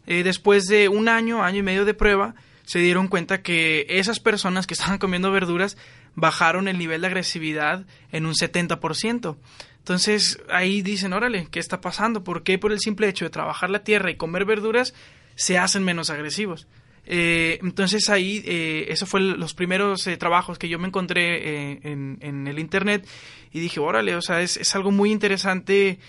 Eh, 0.05 0.23
después 0.23 0.65
de 0.67 0.89
un 0.89 1.07
año 1.07 1.43
año 1.43 1.59
y 1.59 1.63
medio 1.63 1.85
de 1.85 1.93
prueba 1.93 2.35
se 2.65 2.79
dieron 2.79 3.07
cuenta 3.07 3.41
que 3.41 3.85
esas 3.87 4.19
personas 4.19 4.67
que 4.67 4.73
estaban 4.73 4.97
comiendo 4.97 5.31
verduras 5.31 5.77
bajaron 6.15 6.67
el 6.67 6.77
nivel 6.77 7.01
de 7.01 7.07
agresividad 7.07 7.85
en 8.11 8.25
un 8.25 8.33
70%. 8.33 9.37
Entonces 9.77 10.39
ahí 10.49 10.81
dicen, 10.81 11.13
órale, 11.13 11.47
¿qué 11.49 11.59
está 11.59 11.81
pasando? 11.81 12.23
¿Por 12.23 12.43
qué 12.43 12.59
por 12.59 12.71
el 12.71 12.79
simple 12.79 13.07
hecho 13.07 13.25
de 13.25 13.31
trabajar 13.31 13.69
la 13.69 13.83
tierra 13.83 14.11
y 14.11 14.15
comer 14.15 14.45
verduras 14.45 14.93
se 15.35 15.57
hacen 15.57 15.83
menos 15.83 16.09
agresivos? 16.09 16.67
Eh, 17.07 17.57
entonces 17.63 18.09
ahí, 18.09 18.43
eh, 18.45 18.85
eso 18.89 19.05
fue 19.07 19.21
los 19.21 19.55
primeros 19.55 20.05
eh, 20.05 20.17
trabajos 20.17 20.59
que 20.59 20.69
yo 20.69 20.77
me 20.77 20.87
encontré 20.87 21.81
en, 21.81 22.19
en, 22.21 22.47
el 22.47 22.59
Internet 22.59 23.07
y 23.51 23.59
dije, 23.59 23.79
órale, 23.79 24.15
o 24.15 24.21
sea, 24.21 24.41
es, 24.41 24.57
es 24.57 24.75
algo 24.75 24.91
muy 24.91 25.11
interesante 25.11 25.99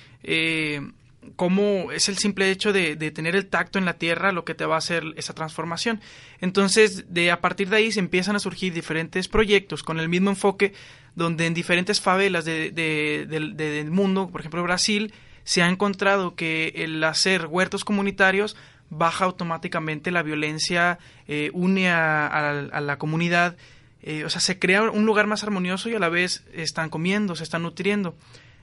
cómo 1.36 1.92
es 1.92 2.08
el 2.08 2.18
simple 2.18 2.50
hecho 2.50 2.72
de, 2.72 2.96
tener 3.10 3.36
el 3.36 3.46
tacto 3.46 3.78
en 3.78 3.84
la 3.84 3.94
tierra 3.94 4.32
lo 4.32 4.44
que 4.44 4.54
te 4.54 4.64
va 4.64 4.76
a 4.76 4.78
hacer 4.78 5.04
esa 5.16 5.34
transformación. 5.34 6.00
Entonces, 6.40 7.12
de 7.12 7.30
a 7.30 7.40
partir 7.40 7.68
de 7.68 7.76
ahí 7.76 7.92
se 7.92 8.00
empiezan 8.00 8.36
a 8.36 8.40
surgir 8.40 8.72
diferentes 8.72 9.28
proyectos 9.28 9.82
con 9.82 10.00
el 10.00 10.08
mismo 10.08 10.30
enfoque, 10.30 10.72
donde 11.14 11.46
en 11.46 11.54
diferentes 11.54 12.00
favelas 12.00 12.44
de, 12.44 12.70
del 12.72 13.90
mundo, 13.90 14.28
por 14.30 14.40
ejemplo 14.40 14.62
Brasil, 14.62 15.12
se 15.44 15.62
ha 15.62 15.68
encontrado 15.68 16.34
que 16.34 16.72
el 16.76 17.02
hacer 17.04 17.46
huertos 17.46 17.84
comunitarios 17.84 18.56
baja 18.90 19.24
automáticamente 19.24 20.10
la 20.10 20.22
violencia, 20.22 20.98
eh, 21.26 21.50
une 21.54 21.90
a, 21.90 22.80
la 22.80 22.98
comunidad, 22.98 23.56
eh, 24.02 24.24
o 24.24 24.30
sea, 24.30 24.40
se 24.40 24.58
crea 24.58 24.82
un 24.82 25.06
lugar 25.06 25.26
más 25.26 25.42
armonioso 25.42 25.88
y 25.88 25.94
a 25.94 25.98
la 25.98 26.08
vez 26.08 26.44
están 26.52 26.90
comiendo, 26.90 27.34
se 27.34 27.44
están 27.44 27.62
nutriendo. 27.62 28.14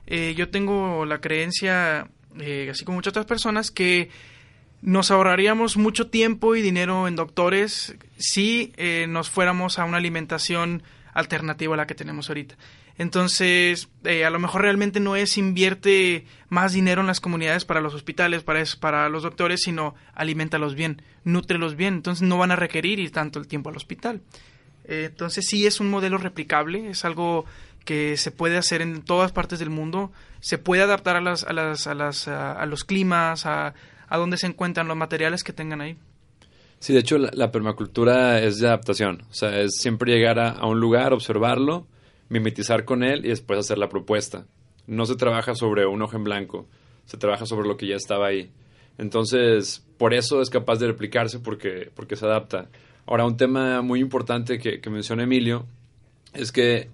Eh, 0.06 0.34
yo 0.36 0.48
tengo 0.48 1.04
la 1.04 1.20
creencia, 1.20 2.08
así 2.70 2.84
como 2.84 2.96
muchas 2.96 3.12
otras 3.12 3.26
personas, 3.26 3.70
que 3.70 4.10
nos 4.82 5.10
ahorraríamos 5.10 5.76
mucho 5.76 6.08
tiempo 6.08 6.56
y 6.56 6.62
dinero 6.62 7.06
en 7.06 7.16
doctores 7.16 7.94
si 8.16 8.72
nos 9.08 9.28
fuéramos 9.28 9.78
a 9.78 9.84
una 9.84 9.98
alimentación 9.98 10.82
alternativa 11.12 11.74
a 11.74 11.76
la 11.76 11.86
que 11.86 11.94
tenemos 11.94 12.28
ahorita. 12.28 12.56
Entonces, 13.00 13.88
eh, 14.04 14.26
a 14.26 14.30
lo 14.30 14.38
mejor 14.38 14.60
realmente 14.60 15.00
no 15.00 15.16
es 15.16 15.38
invierte 15.38 16.26
más 16.50 16.74
dinero 16.74 17.00
en 17.00 17.06
las 17.06 17.18
comunidades 17.18 17.64
para 17.64 17.80
los 17.80 17.94
hospitales, 17.94 18.42
para, 18.42 18.62
para 18.78 19.08
los 19.08 19.22
doctores, 19.22 19.62
sino 19.62 19.94
alimentalos 20.12 20.74
bien, 20.74 21.00
nútrelos 21.24 21.76
bien. 21.76 21.94
Entonces 21.94 22.28
no 22.28 22.36
van 22.36 22.50
a 22.50 22.56
requerir 22.56 22.98
ir 22.98 23.10
tanto 23.10 23.38
el 23.38 23.48
tiempo 23.48 23.70
al 23.70 23.78
hospital. 23.78 24.20
Eh, 24.84 25.06
entonces 25.08 25.46
sí 25.48 25.66
es 25.66 25.80
un 25.80 25.88
modelo 25.88 26.18
replicable, 26.18 26.90
es 26.90 27.06
algo 27.06 27.46
que 27.84 28.16
se 28.16 28.30
puede 28.30 28.56
hacer 28.56 28.82
en 28.82 29.02
todas 29.02 29.32
partes 29.32 29.58
del 29.58 29.70
mundo, 29.70 30.12
se 30.40 30.58
puede 30.58 30.82
adaptar 30.82 31.16
a, 31.16 31.20
las, 31.20 31.44
a, 31.44 31.52
las, 31.52 31.86
a, 31.86 31.94
las, 31.94 32.28
a, 32.28 32.64
los 32.66 32.84
climas, 32.84 33.46
a, 33.46 33.74
donde 34.10 34.36
se 34.36 34.46
encuentran 34.46 34.88
los 34.88 34.96
materiales 34.96 35.44
que 35.44 35.52
tengan 35.52 35.80
ahí. 35.80 35.96
Sí, 36.78 36.94
de 36.94 37.00
hecho 37.00 37.18
la, 37.18 37.52
permacultura 37.52 38.40
es 38.40 38.58
de 38.58 38.66
adaptación, 38.66 39.22
o 39.30 39.34
sea, 39.34 39.60
es 39.60 39.76
siempre 39.76 40.12
llegar 40.12 40.38
a 40.38 40.66
un 40.66 40.80
lugar, 40.80 41.12
observarlo, 41.12 41.86
mimetizar 42.30 42.84
con 42.84 43.02
él 43.02 43.26
y 43.26 43.28
después 43.28 43.58
hacer 43.58 43.76
la 43.76 43.90
propuesta. 43.90 44.46
No 44.86 45.04
se 45.04 45.16
trabaja 45.16 45.54
sobre 45.54 45.86
un 45.86 46.00
ojo 46.00 46.16
en 46.16 46.24
blanco, 46.24 46.66
se 47.04 47.18
trabaja 47.18 47.44
sobre 47.44 47.68
lo 47.68 47.76
que 47.76 47.86
ya 47.86 47.96
estaba 47.96 48.28
ahí. 48.28 48.50
Entonces, 48.96 49.86
por 49.98 50.14
eso 50.14 50.40
es 50.40 50.48
capaz 50.48 50.78
de 50.78 50.86
replicarse 50.86 51.38
porque, 51.38 51.90
porque 51.94 52.16
se 52.16 52.24
adapta. 52.24 52.70
Ahora, 53.06 53.26
un 53.26 53.36
tema 53.36 53.82
muy 53.82 54.00
importante 54.00 54.58
que, 54.58 54.80
que 54.80 54.90
menciona 54.90 55.24
Emilio 55.24 55.66
es 56.32 56.52
que 56.52 56.88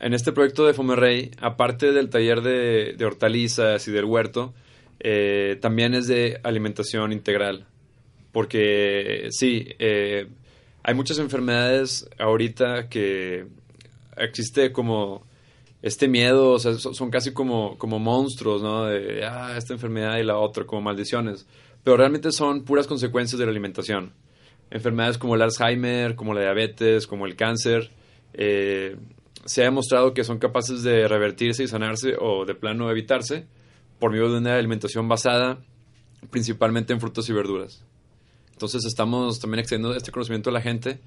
en 0.00 0.14
este 0.14 0.32
proyecto 0.32 0.66
de 0.66 0.74
Fomerrey, 0.74 1.30
aparte 1.40 1.92
del 1.92 2.10
taller 2.10 2.42
de, 2.42 2.96
hortalizas 3.04 3.86
y 3.88 3.92
del 3.92 4.04
huerto, 4.04 4.54
eh, 5.00 5.58
también 5.60 5.94
es 5.94 6.06
de 6.06 6.40
alimentación 6.42 7.12
integral. 7.12 7.66
Porque 8.32 9.28
sí, 9.30 9.66
eh, 9.78 10.28
hay 10.82 10.94
muchas 10.94 11.18
enfermedades 11.18 12.08
ahorita 12.18 12.88
que 12.88 13.46
existe 14.16 14.72
como 14.72 15.24
este 15.82 16.08
miedo, 16.08 16.52
o 16.52 16.58
sea, 16.58 16.74
son 16.74 17.10
casi 17.10 17.32
como, 17.32 17.78
como 17.78 17.98
monstruos, 17.98 18.62
¿no? 18.62 18.86
De, 18.86 19.24
ah, 19.24 19.54
esta 19.56 19.72
enfermedad 19.72 20.18
y 20.18 20.24
la 20.24 20.36
otra, 20.36 20.64
como 20.64 20.82
maldiciones. 20.82 21.46
Pero 21.84 21.96
realmente 21.96 22.32
son 22.32 22.64
puras 22.64 22.86
consecuencias 22.86 23.38
de 23.38 23.46
la 23.46 23.52
alimentación. 23.52 24.12
Enfermedades 24.70 25.16
como 25.16 25.36
el 25.36 25.42
Alzheimer, 25.42 26.16
como 26.16 26.34
la 26.34 26.40
diabetes, 26.40 27.06
como 27.06 27.26
el 27.26 27.36
cáncer, 27.36 27.90
eh, 28.34 28.96
se 29.46 29.62
ha 29.62 29.64
demostrado 29.64 30.14
que 30.14 30.24
son 30.24 30.38
capaces 30.38 30.82
de 30.82 31.08
revertirse 31.08 31.62
y 31.62 31.68
sanarse 31.68 32.16
o 32.20 32.44
de 32.44 32.54
plano 32.54 32.90
evitarse 32.90 33.46
por 33.98 34.10
medio 34.12 34.30
de 34.30 34.38
una 34.38 34.56
alimentación 34.56 35.08
basada 35.08 35.58
principalmente 36.30 36.92
en 36.92 37.00
frutas 37.00 37.28
y 37.28 37.32
verduras. 37.32 37.84
Entonces 38.52 38.84
estamos 38.84 39.38
también 39.40 39.60
extendiendo 39.60 39.96
este 39.96 40.12
conocimiento 40.12 40.50
a 40.50 40.52
la 40.52 40.60
gente 40.60 41.00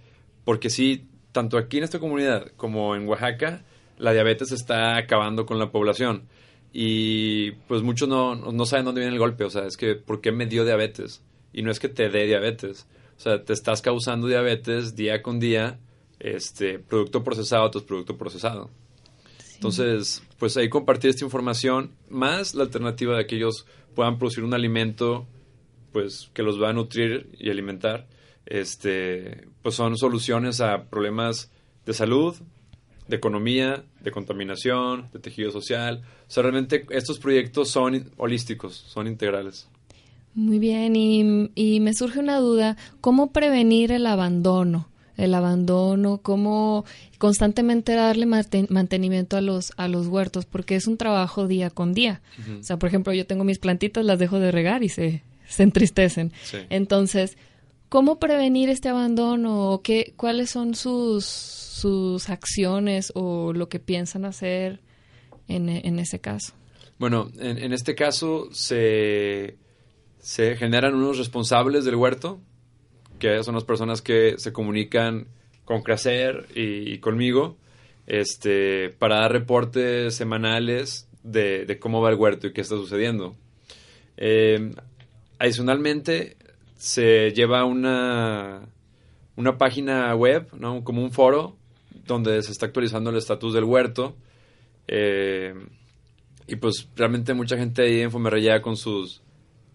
porque 0.43 0.69
sí 0.69 1.07
tanto 1.31 1.57
aquí 1.57 1.77
en 1.77 1.83
esta 1.83 1.99
comunidad 1.99 2.51
como 2.57 2.95
en 2.95 3.07
Oaxaca, 3.07 3.63
la 3.97 4.13
diabetes 4.13 4.51
está 4.51 4.97
acabando 4.97 5.45
con 5.45 5.59
la 5.59 5.71
población. 5.71 6.23
Y 6.71 7.51
pues 7.67 7.81
muchos 7.81 8.07
no, 8.07 8.35
no 8.35 8.65
saben 8.65 8.85
dónde 8.85 9.01
viene 9.01 9.13
el 9.13 9.19
golpe. 9.19 9.43
O 9.43 9.49
sea, 9.49 9.65
es 9.65 9.77
que, 9.77 9.95
¿por 9.95 10.21
qué 10.21 10.31
me 10.31 10.45
dio 10.45 10.65
diabetes? 10.65 11.23
Y 11.53 11.61
no 11.61 11.71
es 11.71 11.79
que 11.79 11.89
te 11.89 12.09
dé 12.09 12.25
diabetes. 12.25 12.87
O 13.17 13.19
sea, 13.19 13.43
te 13.43 13.53
estás 13.53 13.81
causando 13.81 14.27
diabetes 14.27 14.95
día 14.95 15.21
con 15.21 15.39
día, 15.39 15.79
este, 16.19 16.79
producto 16.79 17.23
procesado 17.23 17.69
tras 17.71 17.83
producto 17.83 18.17
procesado. 18.17 18.69
Entonces, 19.55 20.23
pues 20.37 20.55
ahí 20.55 20.69
compartir 20.69 21.09
esta 21.09 21.25
información, 21.25 21.91
más 22.09 22.55
la 22.55 22.63
alternativa 22.63 23.17
de 23.17 23.27
que 23.27 23.35
ellos 23.35 23.65
puedan 23.93 24.17
producir 24.17 24.43
un 24.43 24.53
alimento, 24.53 25.27
pues, 25.91 26.29
que 26.33 26.43
los 26.43 26.61
va 26.61 26.69
a 26.69 26.73
nutrir 26.73 27.29
y 27.37 27.49
alimentar 27.49 28.07
este, 28.49 29.47
pues 29.61 29.75
son 29.75 29.95
soluciones 29.97 30.59
a 30.59 30.89
problemas 30.89 31.51
de 31.85 31.93
salud, 31.93 32.35
de 33.07 33.15
economía, 33.15 33.83
de 34.01 34.11
contaminación, 34.11 35.07
de 35.13 35.19
tejido 35.19 35.51
social. 35.51 36.01
O 36.27 36.31
sea, 36.31 36.43
realmente 36.43 36.85
estos 36.89 37.19
proyectos 37.19 37.69
son 37.69 38.11
holísticos, 38.17 38.73
son 38.73 39.07
integrales. 39.07 39.69
Muy 40.33 40.59
bien, 40.59 40.95
y, 40.95 41.51
y 41.55 41.79
me 41.79 41.93
surge 41.93 42.19
una 42.19 42.37
duda, 42.37 42.77
¿cómo 43.01 43.31
prevenir 43.31 43.91
el 43.91 44.05
abandono? 44.05 44.88
El 45.19 45.33
abandono, 45.33 46.19
cómo 46.21 46.85
constantemente 47.17 47.93
darle 47.93 48.25
mantenimiento 48.25 49.37
a 49.37 49.41
los, 49.41 49.73
a 49.77 49.87
los 49.87 50.07
huertos, 50.07 50.45
porque 50.45 50.75
es 50.75 50.87
un 50.87 50.97
trabajo 50.97 51.47
día 51.47 51.69
con 51.69 51.93
día. 51.93 52.21
O 52.59 52.63
sea, 52.63 52.77
por 52.77 52.87
ejemplo, 52.87 53.13
yo 53.13 53.27
tengo 53.27 53.43
mis 53.43 53.59
plantitas, 53.59 54.05
las 54.05 54.19
dejo 54.19 54.39
de 54.39 54.51
regar 54.51 54.83
y 54.83 54.89
se, 54.89 55.23
se 55.47 55.63
entristecen. 55.63 56.31
Entonces, 56.69 57.37
¿Cómo 57.89 58.19
prevenir 58.19 58.69
este 58.69 58.87
abandono? 58.87 59.81
¿Qué, 59.83 60.13
¿Cuáles 60.15 60.51
son 60.51 60.75
sus, 60.75 61.25
sus 61.25 62.29
acciones 62.29 63.11
o 63.15 63.51
lo 63.51 63.67
que 63.67 63.79
piensan 63.79 64.25
hacer 64.25 64.79
en, 65.47 65.69
en 65.69 65.97
ese 65.97 66.19
caso? 66.19 66.53
Bueno, 66.99 67.31
en, 67.39 67.57
en 67.57 67.73
este 67.73 67.95
caso 67.95 68.47
se, 68.51 69.57
se 70.19 70.55
generan 70.55 70.93
unos 70.93 71.17
responsables 71.17 71.83
del 71.83 71.95
huerto, 71.95 72.39
que 73.19 73.43
son 73.43 73.55
las 73.55 73.63
personas 73.63 74.01
que 74.01 74.35
se 74.37 74.51
comunican 74.53 75.27
con 75.65 75.83
Crecer 75.83 76.47
y, 76.55 76.97
conmigo, 76.97 77.57
este, 78.07 78.89
para 78.89 79.17
dar 79.17 79.31
reportes 79.31 80.15
semanales 80.15 81.07
de, 81.21 81.77
cómo 81.79 82.01
va 82.01 82.09
el 82.09 82.15
huerto 82.15 82.47
y 82.47 82.53
qué 82.53 82.61
está 82.61 82.75
sucediendo. 82.75 83.35
Eh, 84.17 84.71
adicionalmente, 85.37 86.37
se 86.75 87.31
lleva 87.31 87.65
una, 87.65 88.61
una 89.35 89.57
página 89.57 90.15
web, 90.15 90.47
¿no? 90.57 90.83
como 90.83 91.03
un 91.03 91.11
foro, 91.11 91.55
donde 92.07 92.41
se 92.41 92.51
está 92.51 92.65
actualizando 92.65 93.11
el 93.11 93.17
estatus 93.17 93.53
del 93.53 93.65
huerto. 93.65 94.15
Eh, 94.87 95.53
y 96.47 96.55
pues 96.55 96.89
realmente 96.95 97.35
mucha 97.35 97.57
gente 97.57 97.83
ahí 97.83 98.01
en 98.01 98.61
con 98.61 98.75
sus 98.75 99.21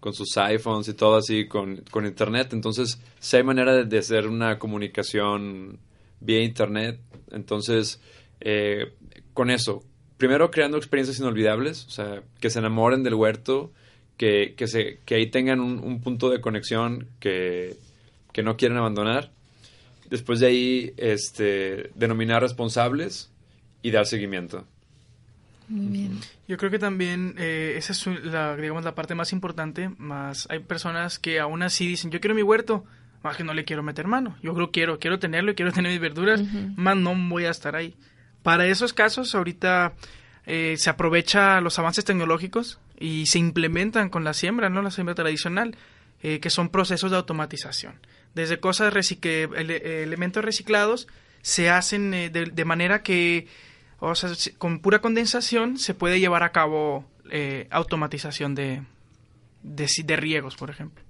con 0.05 0.13
sus 0.13 0.37
iPhones 0.37 0.87
y 0.87 0.93
todo 0.93 1.15
así, 1.15 1.47
con, 1.47 1.77
con 1.89 2.05
internet. 2.05 2.53
Entonces, 2.53 3.01
si 3.19 3.37
hay 3.37 3.43
manera 3.43 3.83
de, 3.83 3.97
hacer 3.97 4.27
una 4.27 4.59
comunicación 4.59 5.79
vía 6.19 6.43
internet. 6.43 6.99
Entonces, 7.31 7.99
eh, 8.39 8.93
con 9.33 9.49
eso, 9.49 9.83
primero 10.17 10.51
creando 10.51 10.77
experiencias 10.77 11.17
inolvidables, 11.17 11.87
o 11.87 11.89
sea, 11.89 12.21
que 12.39 12.51
se 12.51 12.59
enamoren 12.59 13.01
del 13.01 13.15
huerto, 13.15 13.71
que, 14.15 14.53
que, 14.55 14.67
se, 14.67 14.99
que 15.05 15.15
ahí 15.15 15.31
tengan 15.31 15.59
un, 15.59 15.99
punto 16.01 16.29
de 16.29 16.39
conexión 16.39 17.07
que, 17.19 17.75
que, 18.31 18.43
no 18.43 18.57
quieren 18.57 18.77
abandonar. 18.77 19.31
Después 20.07 20.39
de 20.39 20.45
ahí, 20.45 20.93
este, 20.97 21.89
denominar 21.95 22.43
responsables 22.43 23.31
y 23.81 23.89
dar 23.89 24.05
seguimiento. 24.05 24.67
Muy 25.67 25.87
bien. 25.87 26.19
Yo 26.47 26.57
creo 26.57 26.69
que 26.69 26.79
también 26.79 27.35
eh, 27.37 27.73
esa 27.77 27.93
es 27.93 28.05
la, 28.23 28.55
digamos, 28.55 28.83
la 28.83 28.95
parte 28.95 29.15
más 29.15 29.33
importante, 29.33 29.89
más 29.97 30.47
hay 30.49 30.59
personas 30.59 31.17
que 31.19 31.39
aún 31.39 31.63
así 31.63 31.87
dicen, 31.87 32.11
yo 32.11 32.19
quiero 32.19 32.35
mi 32.35 32.43
huerto, 32.43 32.85
más 33.23 33.35
que 33.35 33.43
no 33.43 33.53
le 33.53 33.65
quiero 33.65 33.81
meter 33.81 34.07
mano. 34.07 34.37
Yo 34.43 34.53
creo 34.53 34.71
quiero, 34.71 34.99
quiero 34.99 35.17
tenerlo 35.17 35.51
y 35.51 35.55
quiero 35.55 35.71
tener 35.71 35.91
mis 35.91 36.01
verduras, 36.01 36.41
más 36.75 36.95
no 36.95 37.15
voy 37.29 37.45
a 37.45 37.49
estar 37.49 37.75
ahí. 37.75 37.95
Para 38.43 38.67
esos 38.67 38.93
casos, 38.93 39.33
ahorita 39.33 39.93
eh, 40.45 40.75
se 40.77 40.89
aprovecha 40.91 41.59
los 41.61 41.79
avances 41.79 42.05
tecnológicos 42.05 42.79
y 42.99 43.25
se 43.25 43.39
implementan 43.39 44.09
con 44.09 44.23
la 44.23 44.33
siembra, 44.33 44.69
¿no? 44.69 44.83
La 44.83 44.91
siembra 44.91 45.15
tradicional, 45.15 45.75
eh, 46.21 46.39
que 46.39 46.51
son 46.51 46.69
procesos 46.69 47.09
de 47.09 47.17
automatización. 47.17 47.95
Desde 48.35 48.59
cosas, 48.59 48.93
que 49.19 49.43
elementos 49.43 50.45
reciclados 50.45 51.07
se 51.41 51.69
hacen 51.69 52.11
de 52.11 52.65
manera 52.65 53.01
que 53.01 53.47
o 53.99 54.15
sea, 54.15 54.31
con 54.57 54.79
pura 54.79 54.99
condensación 54.99 55.77
se 55.77 55.93
puede 55.93 56.19
llevar 56.19 56.43
a 56.43 56.51
cabo 56.51 57.05
eh, 57.31 57.67
automatización 57.71 58.55
de, 58.55 58.83
de, 59.63 60.15
riegos, 60.15 60.55
por 60.55 60.69
ejemplo. 60.69 61.04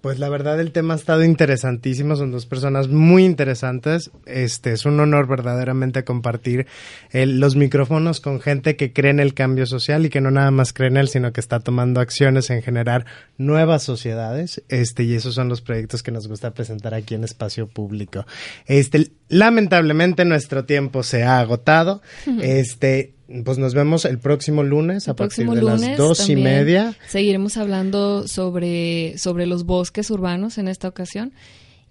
Pues 0.00 0.18
la 0.18 0.30
verdad 0.30 0.58
el 0.58 0.72
tema 0.72 0.94
ha 0.94 0.96
estado 0.96 1.24
interesantísimo, 1.24 2.16
son 2.16 2.30
dos 2.30 2.46
personas 2.46 2.88
muy 2.88 3.22
interesantes. 3.24 4.10
Este 4.24 4.72
es 4.72 4.86
un 4.86 4.98
honor 4.98 5.26
verdaderamente 5.26 6.04
compartir 6.04 6.66
los 7.12 7.54
micrófonos 7.54 8.20
con 8.20 8.40
gente 8.40 8.76
que 8.76 8.94
cree 8.94 9.10
en 9.10 9.20
el 9.20 9.34
cambio 9.34 9.66
social 9.66 10.06
y 10.06 10.08
que 10.08 10.22
no 10.22 10.30
nada 10.30 10.50
más 10.50 10.72
cree 10.72 10.88
en 10.88 10.96
él, 10.96 11.08
sino 11.08 11.34
que 11.34 11.40
está 11.40 11.60
tomando 11.60 12.00
acciones 12.00 12.48
en 12.48 12.62
generar 12.62 13.04
nuevas 13.36 13.82
sociedades. 13.82 14.62
Este 14.70 15.02
y 15.02 15.14
esos 15.14 15.34
son 15.34 15.50
los 15.50 15.60
proyectos 15.60 16.02
que 16.02 16.12
nos 16.12 16.28
gusta 16.28 16.52
presentar 16.52 16.94
aquí 16.94 17.14
en 17.14 17.24
espacio 17.24 17.66
público. 17.66 18.24
Este 18.66 19.10
lamentablemente 19.28 20.24
nuestro 20.24 20.64
tiempo 20.64 21.02
se 21.02 21.24
ha 21.24 21.40
agotado. 21.40 22.00
Este 22.40 23.12
pues 23.44 23.58
nos 23.58 23.74
vemos 23.74 24.04
el 24.04 24.18
próximo 24.18 24.62
lunes 24.62 25.08
a 25.08 25.14
partir 25.14 25.48
de 25.48 25.62
las 25.62 25.96
dos 25.96 26.28
y 26.28 26.36
media. 26.36 26.94
Seguiremos 27.08 27.56
hablando 27.56 28.26
sobre, 28.26 29.16
sobre 29.18 29.46
los 29.46 29.64
bosques 29.64 30.10
urbanos 30.10 30.58
en 30.58 30.68
esta 30.68 30.88
ocasión. 30.88 31.32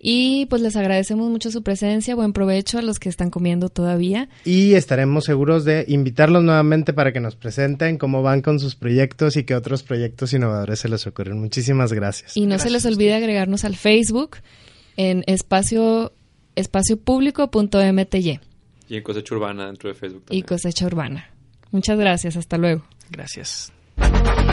Y 0.02 0.46
pues 0.46 0.62
les 0.62 0.78
agradecemos 0.78 1.30
mucho 1.30 1.52
su 1.52 1.62
presencia, 1.62 2.16
buen 2.16 2.32
provecho 2.32 2.78
a 2.80 2.82
los 2.82 3.00
que 3.00 3.10
están 3.10 3.30
comiendo 3.30 3.68
todavía. 3.68 4.30
Y 4.46 4.76
estaremos 4.76 5.26
seguros 5.26 5.66
de 5.66 5.84
invitarlos 5.90 6.42
nuevamente 6.42 6.94
para 6.94 7.12
que 7.12 7.20
nos 7.20 7.36
presenten 7.36 7.98
cómo 7.98 8.22
van 8.22 8.42
con 8.42 8.60
sus 8.62 8.76
proyectos 8.76 9.36
y 9.36 9.44
qué 9.44 9.56
otros 9.56 9.84
proyectos 9.84 10.32
innovadores 10.32 10.80
se 10.80 10.88
les 10.88 11.06
ocurren. 11.06 11.40
Muchísimas 11.40 11.92
gracias. 11.92 12.38
Y 12.38 12.46
no 12.46 12.60
se 12.60 12.70
les 12.70 12.86
olvide 12.86 13.14
agregarnos 13.14 13.66
al 13.66 13.76
Facebook 13.76 14.38
en 14.96 15.24
espacio 15.28 16.14
espaciopublico.mty. 16.56 18.40
Y 18.90 18.98
en 18.98 19.04
Cosecha 19.04 19.36
Urbana 19.36 19.68
dentro 19.68 19.88
de 19.88 19.96
Facebook 19.96 20.26
también. 20.26 20.44
Y 20.44 20.48
Cosecha 20.48 20.86
Urbana. 20.88 21.30
Muchas 21.72 21.98
gracias, 21.98 22.36
hasta 22.36 22.58
luego. 22.58 22.84
Gracias. 23.12 23.72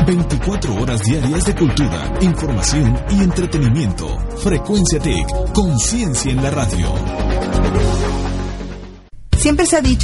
24 0.07 0.75
horas 0.75 1.03
diarias 1.05 1.47
de 1.47 1.55
cultura, 1.55 2.13
información 2.21 2.97
y 3.11 3.23
entretenimiento. 3.23 4.07
Frecuencia 4.37 5.01
TIC, 5.01 5.27
conciencia 5.55 6.31
en 6.31 6.43
la 6.43 6.51
radio. 6.51 6.87
Siempre 9.39 9.65
se 9.65 9.77
ha 9.77 9.81
dicho 9.81 9.95